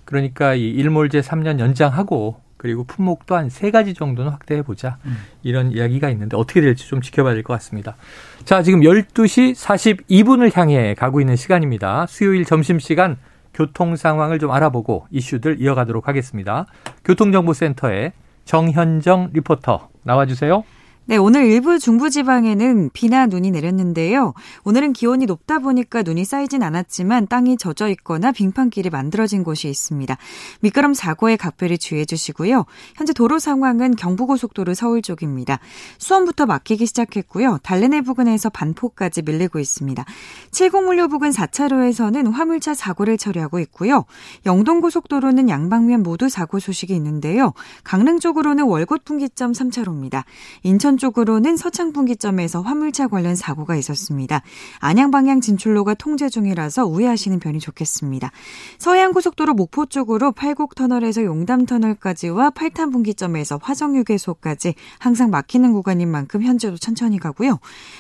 그러니까 0.05 0.55
이 0.55 0.69
일몰제 0.69 1.21
3년 1.21 1.59
연장하고 1.59 2.37
그리고 2.59 2.85
품목도 2.85 3.35
한세 3.35 3.71
가지 3.71 3.95
정도는 3.95 4.31
확대해 4.31 4.61
보자. 4.63 4.99
음. 5.07 5.17
이런 5.43 5.73
이야기가 5.73 6.11
있는데 6.11 6.37
어떻게 6.37 6.61
될지 6.61 6.87
좀 6.87 7.01
지켜봐야 7.01 7.33
될 7.35 7.43
것 7.43 7.55
같습니다. 7.55 7.97
자, 8.45 8.63
지금 8.63 8.81
12시 8.81 9.55
42분을 9.55 10.55
향해 10.57 10.95
가고 10.95 11.21
있는 11.21 11.37
시간입니다. 11.37 12.07
수요일 12.09 12.45
점심 12.45 12.79
시간 12.79 13.17
교통 13.55 13.97
상황을 13.97 14.39
좀 14.39 14.51
알아보고 14.51 15.07
이슈들 15.11 15.61
이어가도록 15.61 16.07
하겠습니다. 16.09 16.67
교통정보센터의 17.05 18.13
정현정 18.45 19.31
리포터 19.33 19.89
나와 20.03 20.27
주세요. 20.27 20.65
네, 21.11 21.17
오늘 21.17 21.47
일부 21.47 21.79
중부지방에는 21.79 22.91
비나 22.93 23.25
눈이 23.25 23.51
내렸는데요. 23.51 24.35
오늘은 24.65 24.93
기온이 24.93 25.25
높다 25.25 25.59
보니까 25.59 26.03
눈이 26.03 26.27
쌓이진 26.27 26.63
않았지만 26.63 27.29
땅이 27.29 27.57
젖어 27.57 27.89
있거나 27.89 28.31
빙판길이 28.31 28.91
만들어진 28.91 29.43
곳이 29.43 29.71
있습니다. 29.71 30.15
미끄럼 30.61 30.93
사고에 30.93 31.37
각별히 31.37 31.79
주의해 31.79 32.05
주시고요. 32.05 32.67
현재 32.95 33.15
도로 33.15 33.39
상황은 33.39 33.97
경부고속도로 33.97 34.75
서울 34.75 35.01
쪽입니다. 35.01 35.61
수원부터 35.97 36.45
막히기 36.45 36.85
시작했고요. 36.85 37.61
달래내 37.63 38.03
부근에서 38.03 38.51
반포까지 38.51 39.23
밀리고 39.23 39.61
있습니다. 39.61 40.05
70물류 40.51 41.09
부근 41.09 41.31
4차로에서는 41.31 42.31
화물차 42.31 42.75
사고를 42.75 43.17
처리하고 43.17 43.61
있고요. 43.61 44.05
영동고속도로는 44.45 45.49
양방면 45.49 46.03
모두 46.03 46.29
사고 46.29 46.59
소식이 46.59 46.95
있는데요. 46.97 47.55
강릉 47.83 48.21
쪽으로는 48.21 48.65
월곶 48.65 49.07
분기점 49.07 49.53
3차로입니다. 49.53 50.25
인천 50.65 50.98
쪽으로는 50.99 51.57
서창 51.57 51.93
분기점에서 51.93 52.61
화물차 52.61 53.09
관련 53.09 53.37
사고가 53.37 53.77
있었습니다. 53.77 54.43
안양 54.81 55.11
방향 55.11 55.41
진출로가 55.41 55.95
통제 55.95 56.29
중이라서 56.29 56.85
우회하시는 56.87 57.39
편이 57.39 57.61
좋겠습니다. 57.61 58.31
서해안 58.79 59.13
고속도로 59.13 59.55
목포 59.55 59.87
쪽으로 59.87 60.33
팔곡 60.33 60.75
터널에서 60.75 61.25
용담 61.25 61.65
터널까지와 61.67 62.51
팔탄 62.51 62.91
분기점에서 62.91 63.59
화정 63.63 63.97
휴게소까지 63.97 64.75
항상 64.99 65.31
막히는 65.31 65.73
구간인 65.73 66.11
만큼 66.11 66.43
현재도 66.43 66.77
천천히 66.77 67.19
가고요. 67.19 67.59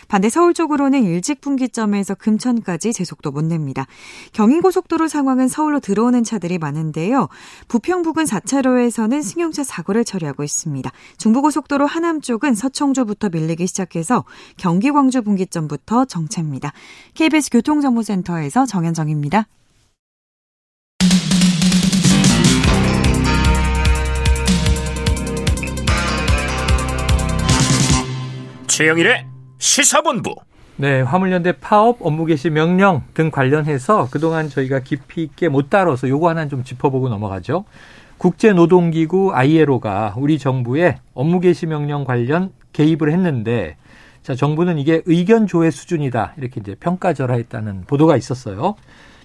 반대 0.08 0.28
서울 0.28 0.52
쪽으로는 0.52 1.04
일직 1.04 1.40
분기점에서 1.40 2.14
금천까지 2.16 2.92
제속도 2.92 3.30
못 3.30 3.44
냅니다. 3.44 3.86
경인 4.32 4.60
고속도로 4.60 5.08
상황은 5.08 5.48
서울로 5.48 5.80
들어오는 5.80 6.24
차들이 6.24 6.58
많은데요. 6.58 7.28
부평 7.68 8.02
부근 8.02 8.24
4차로에서는 8.24 9.22
승용차 9.22 9.64
사고를 9.64 10.04
처리하고 10.04 10.42
있습니다. 10.42 10.90
중부고속도로 11.16 11.86
하남 11.86 12.20
쪽은 12.20 12.54
서청 12.54 12.87
청주부터 12.88 13.28
밀리기 13.30 13.66
시작해서 13.66 14.24
경기 14.56 14.90
광주 14.90 15.22
분기점부터 15.22 16.06
정체입니다. 16.06 16.72
KBS 17.14 17.50
교통정보센터에서 17.50 18.66
정현정입니다. 18.66 19.46
최영일의 28.68 29.26
시사본부. 29.58 30.36
네, 30.76 31.00
화물연대 31.00 31.58
파업 31.58 31.98
업무 32.00 32.24
개시 32.24 32.50
명령 32.50 33.02
등 33.12 33.32
관련해서 33.32 34.08
그동안 34.10 34.48
저희가 34.48 34.80
깊이 34.80 35.24
있게 35.24 35.48
못 35.48 35.68
다뤄서 35.68 36.08
요거 36.08 36.28
하나 36.28 36.46
좀 36.46 36.62
짚어보고 36.62 37.08
넘어가죠. 37.08 37.64
국제노동기구 38.18 39.32
ILO가 39.32 40.14
우리 40.18 40.38
정부의 40.38 40.98
업무 41.14 41.40
개시 41.40 41.66
명령 41.66 42.04
관련 42.04 42.52
개입을 42.72 43.12
했는데 43.12 43.76
자, 44.22 44.34
정부는 44.34 44.78
이게 44.78 45.02
의견 45.06 45.46
조회 45.46 45.70
수준이다. 45.70 46.34
이렇게 46.36 46.60
이제 46.60 46.74
평가절하했다는 46.78 47.84
보도가 47.86 48.16
있었어요. 48.16 48.74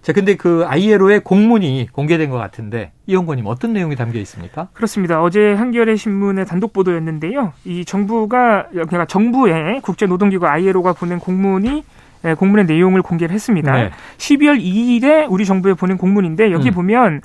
자, 0.01 0.11
근데 0.11 0.35
그 0.35 0.65
ILO의 0.65 1.21
공문이 1.21 1.87
공개된 1.91 2.29
것 2.29 2.37
같은데 2.37 2.91
이용권님 3.07 3.45
어떤 3.47 3.71
내용이 3.73 3.95
담겨 3.95 4.19
있습니까? 4.19 4.67
그렇습니다. 4.73 5.21
어제 5.21 5.53
한겨레 5.53 5.95
신문의 5.95 6.45
단독 6.45 6.73
보도였는데요. 6.73 7.53
이 7.63 7.85
정부가 7.85 8.67
그러니까 8.69 9.05
정부의 9.05 9.81
국제 9.81 10.05
노동기구 10.05 10.45
ILO가 10.45 10.93
보낸 10.93 11.19
공문이 11.19 11.83
예, 12.25 12.33
공문의 12.35 12.65
내용을 12.65 13.01
공개를 13.01 13.33
했습니다. 13.33 13.73
네. 13.73 13.91
12월 14.17 14.61
2일에 14.61 15.27
우리 15.29 15.45
정부에 15.45 15.73
보낸 15.73 15.97
공문인데 15.97 16.51
여기 16.51 16.69
음. 16.69 16.73
보면 16.73 17.21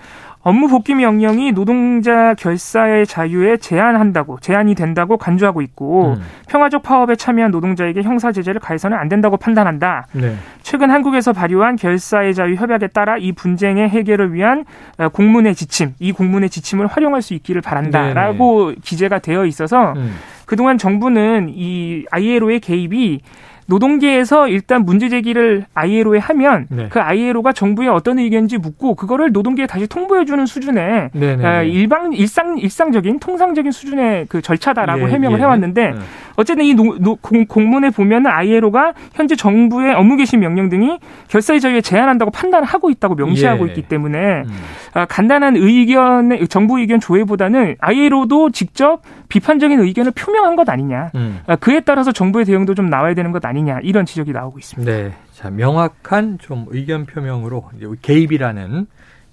업무 0.48 0.66
복귀 0.68 0.94
명령이 0.94 1.52
노동자 1.52 2.32
결사의 2.32 3.06
자유에 3.06 3.58
제한한다고 3.58 4.38
제한이 4.40 4.74
된다고 4.74 5.18
간주하고 5.18 5.60
있고 5.60 6.14
음. 6.16 6.22
평화적 6.48 6.82
파업에 6.82 7.16
참여한 7.16 7.50
노동자에게 7.50 8.02
형사 8.02 8.32
제재를 8.32 8.58
가해서는 8.58 8.96
안 8.96 9.10
된다고 9.10 9.36
판단한다. 9.36 10.06
네. 10.12 10.36
최근 10.62 10.90
한국에서 10.90 11.34
발효한 11.34 11.76
결사의 11.76 12.32
자유 12.32 12.54
협약에 12.54 12.86
따라 12.86 13.18
이 13.18 13.32
분쟁의 13.32 13.90
해결을 13.90 14.32
위한 14.32 14.64
어, 14.96 15.10
공문의 15.10 15.54
지침, 15.54 15.92
이 15.98 16.12
공문의 16.12 16.48
지침을 16.48 16.86
활용할 16.86 17.20
수 17.20 17.34
있기를 17.34 17.60
바란다라고 17.60 18.68
네네. 18.68 18.76
기재가 18.82 19.18
되어 19.18 19.44
있어서 19.44 19.92
음. 19.96 20.14
그동안 20.46 20.78
정부는 20.78 21.50
이 21.50 22.06
ILO의 22.10 22.60
개입이 22.60 23.20
노동계에서 23.68 24.48
일단 24.48 24.84
문제 24.84 25.10
제기를 25.10 25.66
ILO에 25.74 26.18
하면 26.18 26.66
네. 26.70 26.86
그 26.88 27.00
ILO가 27.00 27.52
정부에 27.52 27.86
어떤 27.86 28.18
의견인지 28.18 28.56
묻고 28.56 28.94
그거를 28.94 29.30
노동계에 29.30 29.66
다시 29.66 29.86
통보해 29.86 30.24
주는 30.24 30.46
수준의 30.46 31.10
네, 31.12 31.36
네, 31.36 31.46
어, 31.46 31.62
일방 31.62 32.14
일상 32.14 32.56
일상적인 32.56 33.18
통상적인 33.18 33.70
수준의 33.70 34.26
그 34.30 34.40
절차다라고 34.40 35.08
예, 35.08 35.12
해명을 35.12 35.38
예. 35.38 35.42
해왔는데 35.42 35.90
네. 35.90 35.98
어쨌든 36.36 36.64
이 36.64 36.72
노, 36.72 36.96
노, 36.98 37.16
공, 37.16 37.44
공문에 37.46 37.90
보면은 37.90 38.30
ILO가 38.30 38.94
현재 39.12 39.36
정부의 39.36 39.94
업무 39.94 40.16
개시 40.16 40.38
명령 40.38 40.70
등이 40.70 40.98
결사의 41.28 41.60
자유에 41.60 41.82
제한한다고 41.82 42.30
판단을 42.30 42.66
하고 42.66 42.88
있다고 42.88 43.16
명시하고 43.16 43.66
예. 43.66 43.72
있기 43.72 43.82
때문에 43.82 44.44
음. 44.46 44.52
아, 44.94 45.04
간단한 45.04 45.56
의견의 45.56 46.48
정부 46.48 46.78
의견 46.78 47.00
조회보다는 47.00 47.76
ILO도 47.80 48.50
직접 48.50 49.02
비판적인 49.28 49.78
의견을 49.80 50.12
표명한 50.12 50.56
것 50.56 50.70
아니냐. 50.70 51.10
음. 51.16 51.40
아, 51.46 51.56
그에 51.56 51.80
따라서 51.80 52.12
정부의 52.12 52.46
대응도 52.46 52.74
좀 52.74 52.88
나와야 52.88 53.12
되는 53.14 53.30
것 53.30 53.44
아니냐 53.44 53.57
이런 53.82 54.06
지적이 54.06 54.32
나오고 54.32 54.58
있습니다. 54.58 54.90
네, 54.90 55.14
자 55.32 55.50
명확한 55.50 56.38
좀 56.38 56.66
의견 56.68 57.06
표명으로 57.06 57.70
개입이라는 58.02 58.86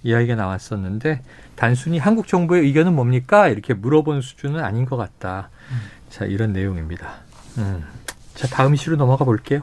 이야기가 0.04 0.36
나왔었는데 0.36 1.22
단순히 1.56 1.98
한국 1.98 2.28
정부의 2.28 2.64
의견은 2.64 2.94
뭡니까 2.96 3.48
이렇게 3.48 3.74
물어본 3.74 4.22
수준은 4.22 4.64
아닌 4.64 4.86
것 4.86 4.98
같다. 4.98 5.50
음. 5.72 5.78
자 6.10 6.26
이런 6.26 6.54
내용입니다. 6.54 7.08
음. 7.58 7.84
자 8.34 8.48
다음 8.48 8.74
이슈로 8.74 8.98
넘어가 8.98 9.26
볼게요. 9.26 9.62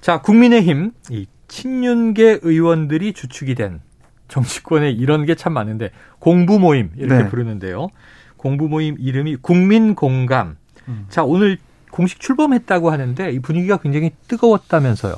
자 0.00 0.20
국민의힘 0.20 0.92
이 1.10 1.26
친윤계 1.48 2.40
의원들이 2.42 3.12
주축이 3.12 3.54
된 3.54 3.80
정치권에 4.28 4.90
이런 4.90 5.26
게 5.26 5.34
참 5.34 5.52
많은데 5.52 5.90
공부 6.18 6.58
모임 6.58 6.90
이렇게 6.96 7.24
네. 7.24 7.28
부르는데요. 7.28 7.88
공부 8.36 8.68
모임 8.68 8.96
이름이 8.98 9.36
국민 9.36 9.94
공감. 9.94 10.56
음. 10.88 11.06
자 11.08 11.24
오늘 11.24 11.58
공식 11.90 12.20
출범했다고 12.20 12.90
하는데 12.90 13.30
이 13.30 13.38
분위기가 13.40 13.76
굉장히 13.78 14.10
뜨거웠다면서요. 14.28 15.14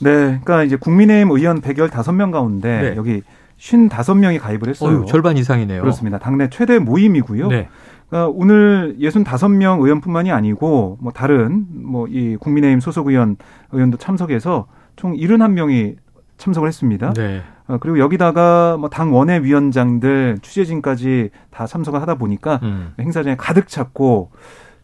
네, 0.00 0.10
그러니까 0.10 0.64
이제 0.64 0.76
국민의힘 0.76 1.30
의원 1.30 1.60
115명 1.60 2.32
가운데 2.32 2.90
네. 2.90 2.96
여기 2.96 3.22
55명이 3.58 4.40
가입을 4.40 4.68
했어요. 4.68 4.98
어휴, 5.00 5.06
절반 5.06 5.36
이상이네요. 5.36 5.80
그렇습니다. 5.82 6.18
당내 6.18 6.48
최대 6.50 6.78
모임이고요. 6.78 7.48
네. 7.48 7.68
그러니까 8.08 8.32
오늘 8.34 8.96
65명 8.98 9.82
의원뿐만이 9.82 10.32
아니고 10.32 10.98
뭐 11.00 11.12
다른 11.12 11.66
뭐 11.70 12.06
이 12.08 12.36
국민의힘 12.40 12.80
소속 12.80 13.08
의원 13.08 13.36
의원도 13.72 13.98
참석해서 13.98 14.66
총 14.96 15.14
71명이 15.14 15.96
참석을 16.38 16.66
했습니다. 16.68 17.12
네. 17.12 17.42
어, 17.68 17.76
그리고 17.78 17.98
여기다가 17.98 18.76
뭐당 18.78 19.14
원외 19.14 19.40
위원장들 19.44 20.38
취재진까지 20.42 21.30
다 21.50 21.66
참석을 21.66 22.00
하다 22.00 22.14
보니까 22.16 22.58
음. 22.62 22.94
행사장에 22.98 23.36
가득 23.36 23.68
찼고 23.68 24.30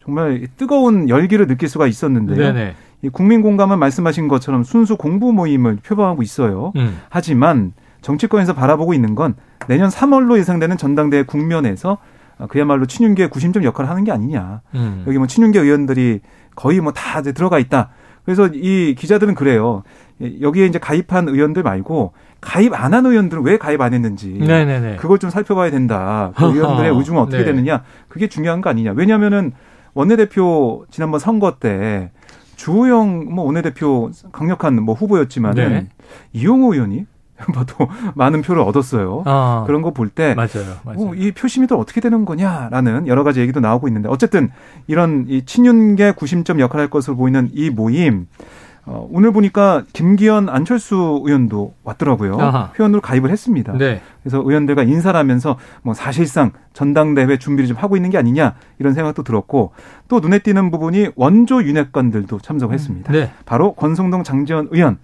정말 0.06 0.46
뜨거운 0.56 1.08
열기를 1.08 1.46
느낄 1.48 1.68
수가 1.68 1.86
있었는데요. 1.88 2.36
네네. 2.38 2.74
이 3.02 3.08
국민 3.08 3.42
공감은 3.42 3.78
말씀하신 3.80 4.28
것처럼 4.28 4.62
순수 4.62 4.96
공부 4.96 5.32
모임을 5.32 5.76
표방하고 5.84 6.22
있어요. 6.22 6.72
음. 6.76 6.98
하지만 7.10 7.72
정치권에서 8.02 8.54
바라보고 8.54 8.94
있는 8.94 9.16
건 9.16 9.34
내년 9.66 9.90
3월로 9.90 10.38
예상되는 10.38 10.76
전당대회 10.76 11.24
국면에서 11.24 11.98
그야말로 12.48 12.86
친윤계 12.86 13.26
구심점 13.28 13.64
역할을 13.64 13.90
하는 13.90 14.04
게 14.04 14.12
아니냐. 14.12 14.60
음. 14.76 15.02
여기 15.08 15.18
뭐 15.18 15.26
친윤계 15.26 15.58
의원들이 15.60 16.20
거의 16.54 16.80
뭐 16.80 16.92
다 16.92 17.20
들어가 17.22 17.58
있다. 17.58 17.90
그래서 18.24 18.48
이 18.52 18.94
기자들은 18.96 19.34
그래요. 19.34 19.82
여기에 20.40 20.66
이제 20.66 20.78
가입한 20.78 21.28
의원들 21.28 21.62
말고 21.62 22.12
가입 22.40 22.72
안 22.74 22.94
한 22.94 23.04
의원들은 23.06 23.42
왜 23.44 23.58
가입 23.58 23.80
안 23.80 23.92
했는지 23.92 24.28
네네네. 24.38 24.96
그걸 24.96 25.18
좀 25.18 25.30
살펴봐야 25.30 25.70
된다. 25.70 26.32
그 26.36 26.44
의원들의 26.54 26.96
의중은 26.96 27.20
어떻게 27.20 27.38
네. 27.38 27.44
되느냐 27.44 27.82
그게 28.08 28.28
중요한 28.28 28.60
거 28.60 28.70
아니냐. 28.70 28.92
왜냐하면은 28.96 29.52
원내대표 29.96 30.84
지난번 30.90 31.18
선거 31.18 31.56
때 31.58 32.10
주호영 32.56 33.34
뭐 33.34 33.44
원내대표 33.46 34.10
강력한 34.30 34.82
뭐 34.82 34.94
후보였지만은 34.94 35.68
네. 35.68 35.88
이용호 36.34 36.74
의원이 36.74 37.06
봐도 37.54 37.88
많은 38.14 38.42
표를 38.42 38.62
얻었어요. 38.62 39.22
아, 39.26 39.64
그런 39.66 39.82
거 39.82 39.90
볼 39.90 40.08
때, 40.08 40.34
맞아요, 40.34 40.76
맞아요. 40.84 41.08
어, 41.10 41.14
이 41.14 41.32
표심이 41.32 41.66
또 41.66 41.78
어떻게 41.78 42.00
되는 42.00 42.24
거냐라는 42.24 43.06
여러 43.08 43.24
가지 43.24 43.40
얘기도 43.40 43.60
나오고 43.60 43.88
있는데 43.88 44.08
어쨌든 44.08 44.50
이런 44.86 45.26
이 45.28 45.44
친윤계 45.44 46.12
구심점 46.12 46.60
역할을 46.60 46.84
할 46.84 46.90
것으로 46.90 47.16
보이는 47.16 47.50
이 47.52 47.68
모임 47.70 48.26
어, 48.86 49.08
오늘 49.10 49.32
보니까 49.32 49.82
김기현 49.92 50.48
안철수 50.48 51.20
의원도 51.24 51.74
왔더라고요. 51.82 52.38
아하. 52.40 52.70
회원으로 52.78 53.00
가입을 53.00 53.30
했습니다. 53.30 53.72
네. 53.72 54.00
그래서 54.22 54.38
의원들과 54.38 54.84
인사를 54.84 55.18
하면서 55.18 55.58
뭐 55.82 55.92
사실상 55.92 56.52
전당대회 56.72 57.36
준비를 57.36 57.66
좀 57.66 57.76
하고 57.76 57.96
있는 57.96 58.10
게 58.10 58.18
아니냐 58.18 58.54
이런 58.78 58.94
생각도 58.94 59.24
들었고 59.24 59.72
또 60.06 60.20
눈에 60.20 60.38
띄는 60.38 60.70
부분이 60.70 61.08
원조 61.16 61.64
윤핵관들도 61.64 62.38
참석했습니다. 62.38 63.12
네. 63.12 63.32
바로 63.44 63.74
권성동 63.74 64.22
장지원 64.22 64.68
의원. 64.70 64.98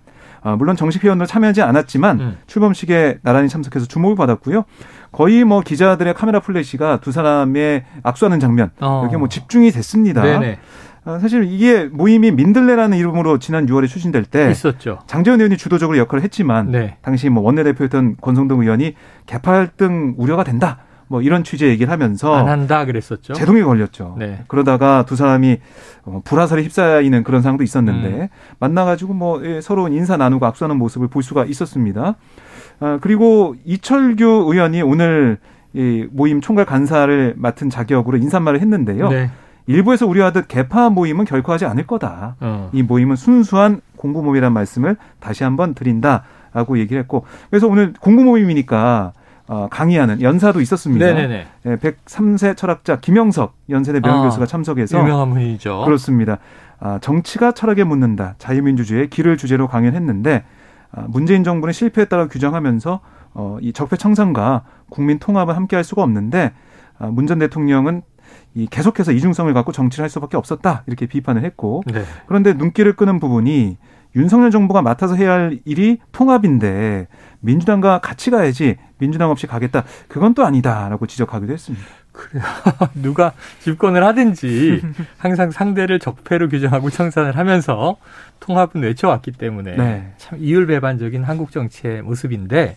어, 0.45 0.57
물론 0.57 0.75
정식 0.75 1.05
회원으로 1.05 1.27
참여하지 1.27 1.62
않았지만 1.62 2.21
음. 2.21 2.37
출범식에 2.49 3.18
나란히 3.23 3.49
참석해서 3.49 3.87
주목을 3.87 4.16
받았고요. 4.16 4.64
거의 5.12 5.45
뭐 5.45 5.61
기자들의 5.61 6.14
카메라 6.14 6.40
플래시가 6.40 6.99
두 7.01 7.12
사람의 7.12 7.85
악수하는 8.03 8.40
장면 8.40 8.71
어. 8.81 9.03
여기 9.05 9.16
뭐 9.16 9.29
집중이 9.29 9.71
됐습니다. 9.71 10.23
네네. 10.23 10.59
어, 11.05 11.19
사실 11.19 11.45
이게 11.45 11.85
모임이 11.87 12.31
민들레라는 12.31 12.97
이름으로 12.97 13.38
지난 13.38 13.67
6월에 13.67 13.88
추진될 13.88 14.25
때 14.25 14.51
있었죠. 14.51 15.01
장재원 15.07 15.41
의원이 15.41 15.57
주도적으로 15.57 15.99
역할을 15.99 16.23
했지만 16.23 16.71
네. 16.71 16.97
당시 17.03 17.29
뭐 17.29 17.43
원내대표였던 17.43 18.19
권성동 18.21 18.62
의원이 18.62 18.95
개팔등 19.27 20.15
우려가 20.17 20.45
된다. 20.45 20.79
뭐 21.09 21.21
이런 21.21 21.45
취재 21.45 21.67
얘기를 21.69 21.93
하면서 21.93 22.35
안 22.35 22.49
한다 22.49 22.87
그랬었죠. 22.87 23.35
제동이 23.35 23.62
걸렸죠. 23.62 24.17
네. 24.19 24.45
그러다가 24.49 25.05
두 25.07 25.15
사람이 25.15 25.59
어, 26.05 26.23
불화설에 26.25 26.62
휩싸이는 26.62 27.23
그런 27.23 27.43
상황도 27.43 27.65
있었는데 27.65 28.09
음. 28.09 28.29
만나가지고 28.61 29.12
뭐 29.12 29.45
예, 29.45 29.61
서로 29.61 29.88
인사 29.88 30.17
나누고 30.17 30.47
악수하는 30.47 30.79
모습을 30.79 31.09
볼 31.09 31.23
수가 31.23 31.45
있었습니다. 31.45 32.15
아, 32.81 32.99
그리고 33.03 33.55
이철규 33.67 34.25
의원이 34.51 34.81
오늘 34.81 35.38
이 35.75 36.07
모임 36.11 36.41
총괄 36.41 36.65
간사를 36.65 37.35
맡은 37.37 37.69
자격으로 37.69 38.17
인사말을 38.17 38.61
했는데요. 38.61 39.09
네. 39.11 39.31
일부에서 39.66 40.07
우려하듯 40.07 40.48
개파 40.48 40.90
모임은 40.90 41.25
결코 41.25 41.53
하지 41.53 41.64
않을 41.66 41.87
거다. 41.87 42.37
어. 42.40 42.70
이 42.72 42.83
모임은 42.83 43.16
순수한 43.16 43.81
공부 43.96 44.22
모임이라는 44.22 44.53
말씀을 44.53 44.96
다시 45.20 45.44
한번 45.44 45.75
드린다라고 45.75 46.79
얘기를 46.79 47.01
했고 47.01 47.25
그래서 47.51 47.68
오늘 47.68 47.92
공부 48.01 48.25
모임이니까 48.25 49.12
어, 49.48 49.68
강의하는 49.70 50.22
연사도 50.22 50.61
있었습니다. 50.61 51.05
네네네. 51.05 51.46
네, 51.64 51.77
103세 51.77 52.57
철학자 52.57 53.01
김영석 53.01 53.55
연세대 53.70 54.01
명예 54.01 54.25
교수가 54.25 54.44
아, 54.44 54.46
참석해서 54.46 54.98
유명한 54.98 55.31
분이죠. 55.31 55.85
그렇습니다. 55.85 56.38
아, 56.79 56.98
정치가 57.01 57.53
철학에 57.53 57.85
묻는다. 57.85 58.35
자유민주주의의 58.38 59.11
길을 59.11 59.37
주제로 59.37 59.68
강연했는데 59.68 60.44
아, 60.92 61.05
문재인 61.09 61.44
정부는 61.44 61.72
실패했다고 61.72 62.29
규정하면서 62.29 63.01
어, 63.35 63.59
이 63.61 63.72
적폐 63.72 63.96
청산과 63.96 64.64
국민 64.90 65.18
통합을 65.18 65.57
함께할 65.57 65.85
수가 65.85 66.03
없는데 66.03 66.53
아, 66.98 67.07
문전 67.07 67.38
대통령은 67.40 68.03
이 68.55 68.67
계속해서 68.67 69.12
이중성을 69.12 69.53
갖고 69.55 69.73
정치를 69.73 70.03
할 70.03 70.11
수밖에 70.11 70.37
없었다 70.37 70.85
이렇게 70.87 71.07
비판을 71.07 71.45
했고 71.45 71.83
네. 71.87 72.05
그런데 72.27 72.53
눈길을 72.53 72.95
끄는 72.97 73.19
부분이 73.19 73.79
윤석열 74.15 74.51
정부가 74.51 74.83
맡아서 74.83 75.15
해야 75.17 75.33
할 75.33 75.61
일이 75.65 75.99
통합인데 76.12 77.09
민주당과 77.41 78.01
같이 78.01 78.31
가야지 78.31 78.77
민주당 78.99 79.31
없이 79.31 79.47
가겠다 79.47 79.85
그건 80.09 80.35
또 80.35 80.45
아니다라고 80.45 81.07
지적하기도 81.07 81.53
했습니다. 81.53 81.87
그래요. 82.12 82.45
누가 82.95 83.33
집권을 83.61 84.05
하든지 84.05 84.83
항상 85.17 85.51
상대를 85.51 85.99
적폐로 85.99 86.49
규정하고 86.49 86.91
청산을 86.91 87.37
하면서 87.37 87.97
통합은 88.41 88.83
외쳐왔기 88.83 89.33
때문에 89.33 89.77
네. 89.77 90.12
참 90.19 90.38
이율배반적인 90.41 91.25
한국 91.25 91.51
정치의 91.51 92.03
모습인데 92.03 92.77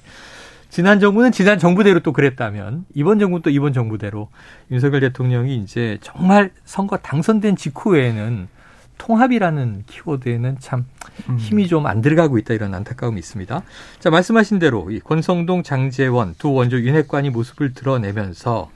지난 0.75 0.99
정부는 0.99 1.31
지난 1.31 1.57
정부대로 1.57 2.01
또 2.01 2.11
그랬다면 2.11 2.83
이번 2.93 3.17
정부는 3.17 3.43
또 3.43 3.49
이번 3.49 3.71
정부대로 3.71 4.27
윤석열 4.71 4.99
대통령이 4.99 5.55
이제 5.55 5.97
정말 6.01 6.51
선거 6.65 6.97
당선된 6.97 7.55
직후에는 7.55 8.49
통합이라는 8.97 9.83
키워드에는 9.87 10.57
참 10.59 10.85
음. 11.29 11.37
힘이 11.37 11.69
좀 11.69 11.85
안 11.85 12.01
들어가고 12.01 12.37
있다 12.39 12.55
이런 12.55 12.73
안타까움이 12.73 13.17
있습니다. 13.17 13.61
자 13.99 14.09
말씀하신 14.09 14.59
대로 14.59 14.91
이 14.91 14.99
권성동 14.99 15.63
장재원 15.63 16.35
두 16.37 16.51
원조 16.51 16.77
윤핵관이 16.77 17.29
모습을 17.29 17.73
드러내면서 17.73 18.69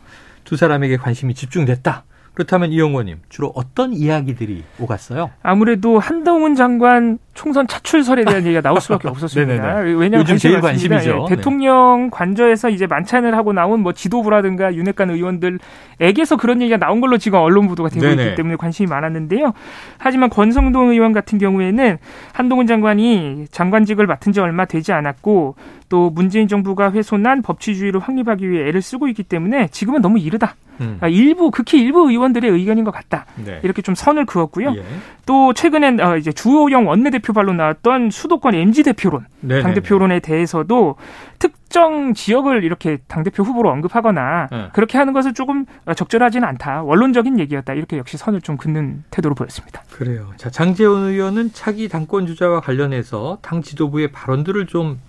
두 0.46 0.56
사람에게 0.56 0.96
관심이 0.96 1.34
집중됐다. 1.34 2.06
그렇다면 2.40 2.72
이영호님 2.72 3.18
주로 3.28 3.52
어떤 3.54 3.92
이야기들이 3.92 4.64
오갔어요? 4.80 5.30
아무래도 5.44 6.00
한동훈 6.00 6.56
장관 6.56 7.18
총선 7.34 7.68
차출설에 7.68 8.24
대한 8.24 8.46
얘기가 8.46 8.62
나올 8.62 8.80
수밖에 8.80 9.08
없었습니다. 9.10 9.80
왜냐하면 9.80 10.14
요즘 10.22 10.38
제일 10.38 10.62
관심이죠. 10.62 11.28
예, 11.30 11.36
대통령 11.36 12.04
네. 12.04 12.10
관저에서 12.12 12.70
이제 12.70 12.88
만찬을 12.88 13.36
하고 13.36 13.52
나온 13.52 13.82
뭐 13.82 13.92
지도부라든가 13.92 14.74
윤핵관 14.74 15.10
의원들에게서 15.10 16.38
그런 16.38 16.62
얘기가 16.62 16.78
나온 16.78 17.02
걸로 17.02 17.18
지금 17.18 17.40
언론 17.40 17.68
보도가 17.68 17.90
되고 17.90 18.06
네네. 18.06 18.24
있기 18.24 18.36
때문에 18.36 18.56
관심이 18.56 18.88
많았는데요. 18.88 19.52
하지만 19.98 20.30
권성동 20.30 20.92
의원 20.92 21.12
같은 21.12 21.40
경우에는 21.40 21.98
한동훈 22.32 22.68
장관이 22.68 23.48
장관직을 23.52 24.08
맡은 24.08 24.32
지 24.32 24.40
얼마 24.40 24.64
되지 24.64 24.94
않았고 24.94 25.56
또 25.90 26.10
문재인 26.10 26.48
정부가 26.48 26.94
훼손한 26.94 27.42
법치주의를 27.42 28.00
확립하기 28.00 28.50
위해 28.50 28.70
애를 28.70 28.82
쓰고 28.82 29.10
있기 29.10 29.24
때문에 29.24 29.68
지금은 29.72 30.02
너무 30.02 30.20
이르다. 30.20 30.56
음. 30.82 30.98
아, 31.02 31.08
일부 31.08 31.52
극히 31.52 31.82
일부 31.82 32.10
의원 32.10 32.29
들의 32.34 32.52
의견인 32.52 32.84
것 32.84 32.92
같다. 32.92 33.26
네. 33.36 33.60
이렇게 33.64 33.82
좀 33.82 33.96
선을 33.96 34.26
그었고요. 34.26 34.74
예. 34.76 34.84
또 35.26 35.54
최근엔 35.54 36.00
어, 36.00 36.18
이제 36.18 36.32
주호영 36.32 36.88
원내대표 36.88 37.34
발로 37.34 37.54
나왔던 37.54 38.10
수도권 38.12 38.56
MG 38.56 38.84
대표론, 38.84 39.26
당 39.62 39.74
대표론에 39.74 40.20
대해서도 40.20 40.96
특정 41.38 42.14
지역을 42.14 42.64
이렇게 42.64 42.98
당 43.08 43.24
대표 43.24 43.44
후보로 43.44 43.70
언급하거나 43.70 44.48
네. 44.52 44.70
그렇게 44.74 44.98
하는 44.98 45.14
것은 45.14 45.34
조금 45.34 45.66
적절하지는 45.96 46.48
않다. 46.48 46.84
원론적인 46.84 47.40
얘기였다. 47.40 47.74
이렇게 47.74 47.98
역시 47.98 48.18
선을 48.18 48.42
좀 48.42 48.58
긋는 48.58 49.04
태도로 49.12 49.36
보였습니다. 49.36 49.84
그래요. 49.92 50.32
자 50.38 50.50
장재원 50.50 51.04
의원은 51.04 51.54
차기 51.54 51.88
당권 51.90 52.28
주자와 52.28 52.62
관련해서 52.62 53.38
당 53.42 53.62
지도부의 53.62 54.12
발언들을 54.12 54.66
좀 54.68 55.00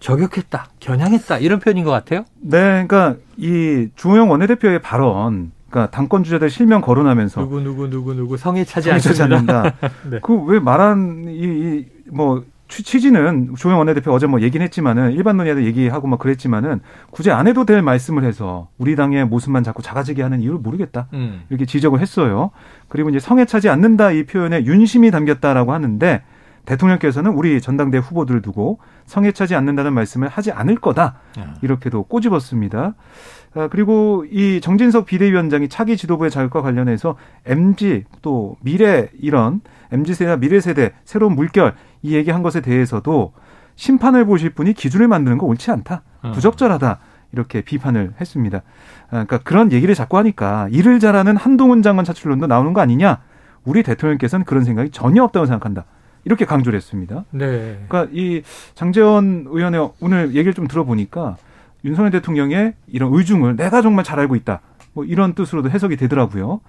저격했다, 0.00 0.68
겨냥했다 0.80 1.38
이런 1.38 1.60
표현인 1.60 1.82
것 1.82 1.90
같아요. 1.90 2.26
네, 2.38 2.84
그러니까 2.86 3.16
이 3.38 3.88
주호영 3.96 4.30
원내대표의 4.30 4.82
발언, 4.82 5.52
그러니까 5.74 5.90
당권 5.90 6.22
주자들 6.22 6.50
실명 6.50 6.80
거론하면서 6.80 7.40
누구 7.40 7.60
누구 7.60 7.90
누구 7.90 8.14
누구 8.14 8.36
성에 8.36 8.62
차지 8.62 8.92
않는다. 8.92 9.74
네. 10.08 10.20
그왜 10.20 10.60
말한 10.60 11.24
이뭐 11.28 12.44
취지는 12.68 13.54
주호영 13.56 13.78
원내대표 13.78 14.12
어제 14.12 14.26
뭐 14.28 14.40
얘기는 14.40 14.62
했지만은 14.64 15.12
일반 15.12 15.36
논의에도 15.36 15.64
얘기하고 15.64 16.06
막 16.06 16.20
그랬지만은 16.20 16.80
굳이 17.10 17.32
안 17.32 17.48
해도 17.48 17.64
될 17.64 17.82
말씀을 17.82 18.22
해서 18.22 18.68
우리 18.78 18.94
당의 18.94 19.26
모습만 19.26 19.64
자꾸 19.64 19.82
작아지게 19.82 20.22
하는 20.22 20.40
이유를 20.40 20.60
모르겠다 20.60 21.08
음. 21.12 21.42
이렇게 21.50 21.66
지적을 21.66 22.00
했어요. 22.00 22.52
그리고 22.86 23.10
이제 23.10 23.18
성에 23.18 23.44
차지 23.44 23.68
않는다 23.68 24.12
이 24.12 24.26
표현에 24.26 24.64
윤심이 24.64 25.10
담겼다라고 25.10 25.72
하는데 25.72 26.22
대통령께서는 26.66 27.32
우리 27.32 27.60
전당대 27.60 27.98
후보들을 27.98 28.42
두고 28.42 28.78
성해차지 29.06 29.54
않는다는 29.54 29.92
말씀을 29.92 30.28
하지 30.28 30.50
않을 30.52 30.76
거다. 30.76 31.16
예. 31.38 31.46
이렇게도 31.62 32.04
꼬집었습니다. 32.04 32.94
아, 33.54 33.68
그리고 33.68 34.24
이 34.30 34.60
정진석 34.60 35.06
비대위원장이 35.06 35.68
차기 35.68 35.96
지도부의 35.96 36.30
자격과 36.30 36.62
관련해서 36.62 37.16
MG 37.46 38.04
또 38.20 38.56
미래 38.60 39.08
이런 39.20 39.60
MZ 39.92 40.14
세대나 40.14 40.36
미래 40.36 40.60
세대 40.60 40.92
새로운 41.04 41.34
물결 41.34 41.74
이 42.02 42.14
얘기한 42.14 42.42
것에 42.42 42.60
대해서도 42.60 43.32
심판을 43.76 44.24
보실 44.24 44.50
분이 44.50 44.72
기준을 44.74 45.08
만드는 45.08 45.38
거 45.38 45.46
옳지 45.46 45.70
않다. 45.70 46.02
어. 46.22 46.32
부적절하다. 46.32 46.98
이렇게 47.32 47.62
비판을 47.62 48.14
했습니다. 48.20 48.58
아, 49.06 49.10
그러니까 49.10 49.38
그런 49.38 49.72
얘기를 49.72 49.94
자꾸 49.94 50.18
하니까 50.18 50.68
일을 50.70 51.00
잘하는 51.00 51.36
한동훈 51.36 51.82
장관 51.82 52.04
차출론도 52.04 52.46
나오는 52.46 52.72
거 52.72 52.80
아니냐? 52.80 53.22
우리 53.64 53.82
대통령께서는 53.82 54.44
그런 54.44 54.64
생각이 54.64 54.90
전혀 54.90 55.22
없다고 55.24 55.46
생각한다. 55.46 55.84
이렇게 56.24 56.44
강조를 56.44 56.76
했습니다. 56.76 57.24
네. 57.30 57.84
그러니까 57.88 58.10
이 58.12 58.42
장재원 58.74 59.46
의원의 59.48 59.90
오늘 60.00 60.28
얘기를 60.28 60.54
좀 60.54 60.66
들어보니까 60.66 61.36
윤석열 61.84 62.10
대통령의 62.10 62.74
이런 62.86 63.12
의중을 63.14 63.56
내가 63.56 63.82
정말 63.82 64.04
잘 64.04 64.18
알고 64.20 64.36
있다. 64.36 64.60
뭐 64.92 65.04
이런 65.04 65.34
뜻으로도 65.34 65.70
해석이 65.70 65.96
되더라고요. 65.96 66.60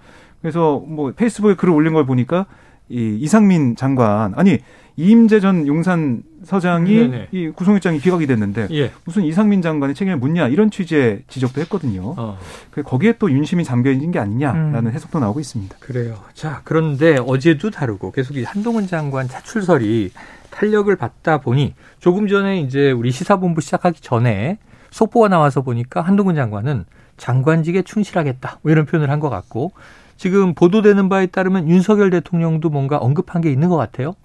그래서 0.41 0.83
뭐 0.85 1.11
페이스북에 1.11 1.55
글을 1.55 1.73
올린 1.73 1.93
걸 1.93 2.05
보니까 2.05 2.45
이 2.89 3.17
이상민 3.19 3.75
장관 3.75 4.33
아니 4.35 4.59
이임재 4.97 5.39
전 5.39 5.67
용산 5.67 6.23
서장이 6.43 6.95
네네. 6.95 7.27
이 7.31 7.49
구속영장이 7.49 7.99
기각이 7.99 8.27
됐는데 8.27 8.67
예. 8.71 8.91
무슨 9.03 9.23
이상민 9.23 9.61
장관의 9.61 9.95
책임을 9.95 10.17
묻냐 10.19 10.47
이런 10.47 10.69
취지의 10.71 11.23
지적도 11.27 11.59
했거든요. 11.61 12.13
어. 12.15 12.37
그 12.71 12.83
거기에 12.83 13.15
또 13.17 13.29
윤심이 13.29 13.63
잠겨 13.63 13.91
있는 13.91 14.11
게 14.11 14.19
아니냐라는 14.19 14.87
음. 14.87 14.91
해석도 14.91 15.19
나오고 15.19 15.39
있습니다. 15.39 15.77
그래요. 15.79 16.15
자 16.33 16.61
그런데 16.63 17.17
어제도 17.17 17.71
다르고 17.71 18.11
계속 18.11 18.37
이 18.37 18.43
한동훈 18.43 18.87
장관 18.87 19.27
차출설이 19.27 20.11
탄력을 20.51 20.95
받다 20.95 21.39
보니 21.39 21.73
조금 21.99 22.27
전에 22.27 22.61
이제 22.61 22.91
우리 22.91 23.11
시사본부 23.11 23.59
시작하기 23.61 24.01
전에 24.01 24.59
속보가 24.95 25.27
나와서 25.27 25.61
보니까 25.61 25.99
한동훈 26.01 26.35
장관은 26.35 26.85
장관직에 27.17 27.81
충실하겠다 27.81 28.59
뭐 28.61 28.71
이런 28.71 28.85
표현을 28.85 29.09
한 29.09 29.19
것 29.19 29.29
같고 29.29 29.71
지금 30.17 30.53
보도되는 30.53 31.09
바에 31.09 31.25
따르면 31.25 31.67
윤석열 31.67 32.09
대통령도 32.09 32.69
뭔가 32.69 32.97
언급한 32.97 33.41
게 33.41 33.51
있는 33.51 33.67
것 33.67 33.75
같아요. 33.75 34.15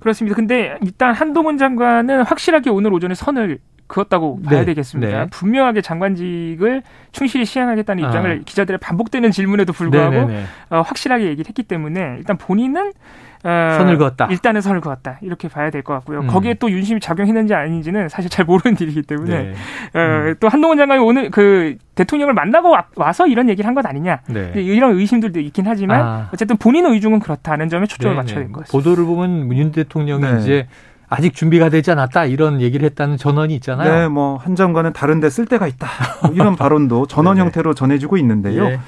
그렇습니다. 0.00 0.34
근데 0.34 0.78
일단 0.80 1.12
한동훈 1.14 1.58
장관은 1.58 2.22
확실하게 2.22 2.70
오늘 2.70 2.94
오전에 2.94 3.14
선을 3.14 3.58
그었다고 3.94 4.42
봐야 4.42 4.60
네. 4.60 4.64
되겠습니다. 4.66 5.18
네. 5.24 5.26
분명하게 5.30 5.80
장관직을 5.80 6.82
충실히 7.12 7.44
시행하겠다는 7.44 8.02
아. 8.04 8.06
입장을 8.08 8.42
기자들의 8.44 8.78
반복되는 8.78 9.30
질문에도 9.30 9.72
불구하고 9.72 10.30
어, 10.70 10.80
확실하게 10.80 11.26
얘기를 11.26 11.48
했기 11.48 11.62
때문에 11.62 12.16
일단 12.18 12.36
본인은 12.36 12.92
어, 13.46 13.74
선을 13.76 13.98
그었다. 13.98 14.26
일단은 14.30 14.62
선을 14.62 14.80
그었다. 14.80 15.18
이렇게 15.20 15.48
봐야 15.48 15.68
될 15.70 15.82
것 15.82 15.92
같고요. 15.94 16.20
음. 16.20 16.26
거기에 16.28 16.54
또 16.54 16.70
윤심이 16.70 16.98
작용했는지 16.98 17.52
아닌지는 17.54 18.08
사실 18.08 18.30
잘 18.30 18.46
모르는 18.46 18.74
일이기 18.80 19.02
때문에 19.02 19.42
네. 19.42 19.52
어, 19.94 20.00
음. 20.00 20.34
또 20.40 20.48
한동훈 20.48 20.78
장관이 20.78 21.00
오늘 21.02 21.30
그 21.30 21.76
대통령을 21.94 22.32
만나고 22.34 22.74
와, 22.96 23.12
서 23.12 23.26
이런 23.26 23.48
얘기를 23.50 23.68
한 23.68 23.74
것 23.74 23.84
아니냐. 23.86 24.20
네. 24.28 24.50
이런 24.56 24.96
의심들도 24.96 25.38
있긴 25.40 25.66
하지만 25.66 26.00
아. 26.00 26.28
어쨌든 26.32 26.56
본인 26.56 26.86
의중은 26.86 27.20
그렇다는 27.20 27.68
점에 27.68 27.86
초점을 27.86 28.14
네, 28.16 28.20
맞춰야 28.22 28.38
될 28.40 28.50
것 28.50 28.60
같습니다. 28.64 28.72
보도를 28.72 29.04
보면 29.04 29.52
윤 29.54 29.70
대통령이 29.72 30.22
네. 30.22 30.38
이제 30.40 30.66
아직 31.14 31.34
준비가 31.34 31.68
되지 31.68 31.90
않았다 31.92 32.24
이런 32.26 32.60
얘기를 32.60 32.84
했다는 32.86 33.16
전언이 33.16 33.54
있잖아요. 33.56 33.92
네, 33.92 34.08
뭐 34.08 34.36
한 34.36 34.56
장관은 34.56 34.92
다른데 34.92 35.30
쓸 35.30 35.46
데가 35.46 35.66
있다 35.66 35.88
뭐 36.22 36.32
이런 36.32 36.56
발언도 36.56 37.06
전언 37.06 37.38
형태로 37.38 37.74
전해지고 37.74 38.16
있는데요. 38.18 38.64
예. 38.66 38.80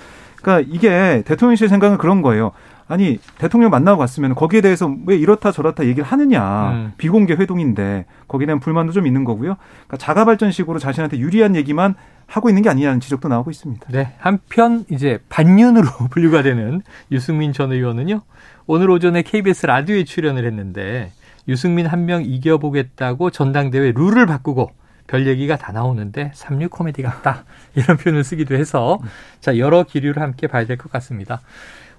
그러니까 0.43 0.71
이게 0.73 1.23
대통령실 1.27 1.69
생각은 1.69 1.99
그런 1.99 2.23
거예요. 2.23 2.53
아니 2.89 3.19
대통령 3.39 3.71
만나고 3.71 3.99
갔으면 3.99 4.35
거기에 4.37 4.61
대해서 4.61 4.95
왜 5.07 5.17
이렇다 5.17 5.51
저렇다 5.51 5.85
얘기를 5.87 6.05
하느냐 6.05 6.71
음. 6.71 6.93
비공개 6.99 7.35
회동인데 7.35 8.05
거기에 8.29 8.47
대한 8.47 8.61
불만도 8.61 8.93
좀 8.93 9.07
있는 9.09 9.25
거고요. 9.25 9.57
그러니까 9.87 9.97
자가 9.97 10.25
발전식으로 10.25 10.79
자신한테 10.79 11.19
유리한 11.19 11.57
얘기만 11.57 11.95
하고 12.29 12.49
있는 12.49 12.62
게 12.62 12.69
아니냐는 12.69 13.01
지적도 13.01 13.29
나오고 13.29 13.51
있습니다. 13.51 13.87
네, 13.91 14.15
한편 14.19 14.85
이제 14.91 15.19
반윤으로 15.29 15.89
분류가 16.11 16.43
되는 16.43 16.83
유승민 17.11 17.53
전 17.53 17.73
의원은요 17.73 18.21
오늘 18.67 18.91
오전에 18.91 19.23
KBS 19.23 19.67
라디오에 19.67 20.05
출연을 20.05 20.45
했는데 20.45 21.11
유승민 21.49 21.87
한 21.87 22.05
명 22.07 22.23
이겨보겠다고 22.25 23.31
전당대회 23.31 23.93
룰을 23.93 24.27
바꾸고 24.27 24.71
별 25.07 25.27
얘기가 25.27 25.57
다 25.57 25.73
나오는데 25.73 26.33
삼류 26.35 26.69
코미디 26.69 27.03
같다 27.03 27.45
이런 27.77 27.97
표현을 27.97 28.25
쓰기도 28.25 28.55
해서 28.57 28.99
자 29.41 29.57
여러 29.59 29.85
기류를 29.85 30.21
함께 30.23 30.47
봐야 30.47 30.67
될 30.67 30.77
것 30.77 30.91
같습니다. 30.93 31.41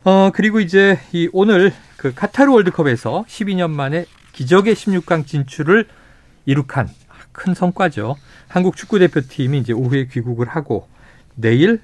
어, 0.03 0.31
그리고 0.33 0.59
이제 0.59 0.99
이 1.11 1.29
오늘 1.33 1.73
그 1.97 2.13
카타르 2.13 2.51
월드컵에서 2.51 3.25
12년 3.27 3.71
만에 3.71 4.05
기적의 4.33 4.75
16강 4.75 5.25
진출을 5.25 5.87
이룩한 6.45 6.89
큰 7.31 7.53
성과죠. 7.53 8.15
한국 8.47 8.75
축구 8.77 8.99
대표팀이 8.99 9.57
이제 9.59 9.73
오후에 9.73 10.07
귀국을 10.07 10.47
하고 10.47 10.87
내일 11.35 11.81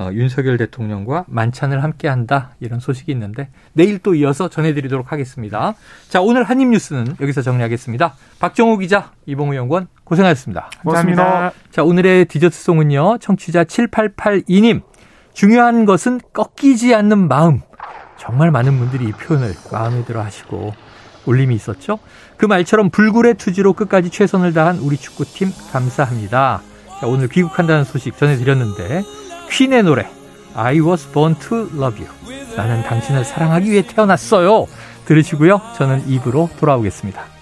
어, 0.00 0.10
윤석열 0.14 0.56
대통령과 0.56 1.26
만찬을 1.28 1.82
함께 1.82 2.08
한다. 2.08 2.52
이런 2.58 2.80
소식이 2.80 3.12
있는데 3.12 3.50
내일 3.74 3.98
또 3.98 4.14
이어서 4.14 4.48
전해드리도록 4.48 5.12
하겠습니다. 5.12 5.74
자, 6.08 6.22
오늘 6.22 6.42
한입 6.42 6.68
뉴스는 6.68 7.16
여기서 7.20 7.42
정리하겠습니다. 7.42 8.14
박정호 8.38 8.78
기자, 8.78 9.12
이봉우 9.26 9.54
연구원 9.54 9.88
고생하셨습니다. 10.04 10.70
고맙습니다. 10.82 11.52
자, 11.70 11.84
오늘의 11.84 12.24
디저트송은요. 12.24 13.18
청취자 13.18 13.64
7882님. 13.64 14.80
중요한 15.34 15.84
것은 15.84 16.20
꺾이지 16.32 16.94
않는 16.94 17.28
마음. 17.28 17.60
정말 18.16 18.50
많은 18.50 18.78
분들이 18.78 19.04
이 19.04 19.12
표현을 19.12 19.52
마음에 19.70 20.02
들어 20.06 20.22
하시고 20.22 20.72
울림이 21.26 21.54
있었죠. 21.54 21.98
그 22.38 22.46
말처럼 22.46 22.88
불굴의 22.88 23.34
투지로 23.34 23.74
끝까지 23.74 24.08
최선을 24.08 24.54
다한 24.54 24.78
우리 24.78 24.96
축구팀 24.96 25.50
감사합니다. 25.72 26.62
자, 27.00 27.06
오늘 27.06 27.28
귀국한다는 27.28 27.84
소식 27.84 28.16
전해드렸는데 28.16 29.02
퀸의 29.50 29.82
노래 29.82 30.08
I 30.54 30.80
was 30.80 31.10
born 31.12 31.34
to 31.36 31.68
love 31.74 32.04
you. 32.04 32.08
나는 32.56 32.82
당신을 32.82 33.24
사랑하기 33.24 33.70
위해 33.70 33.82
태어났어요. 33.82 34.66
들으시고요. 35.04 35.60
저는 35.76 36.08
입으로 36.08 36.50
돌아오겠습니다. 36.58 37.39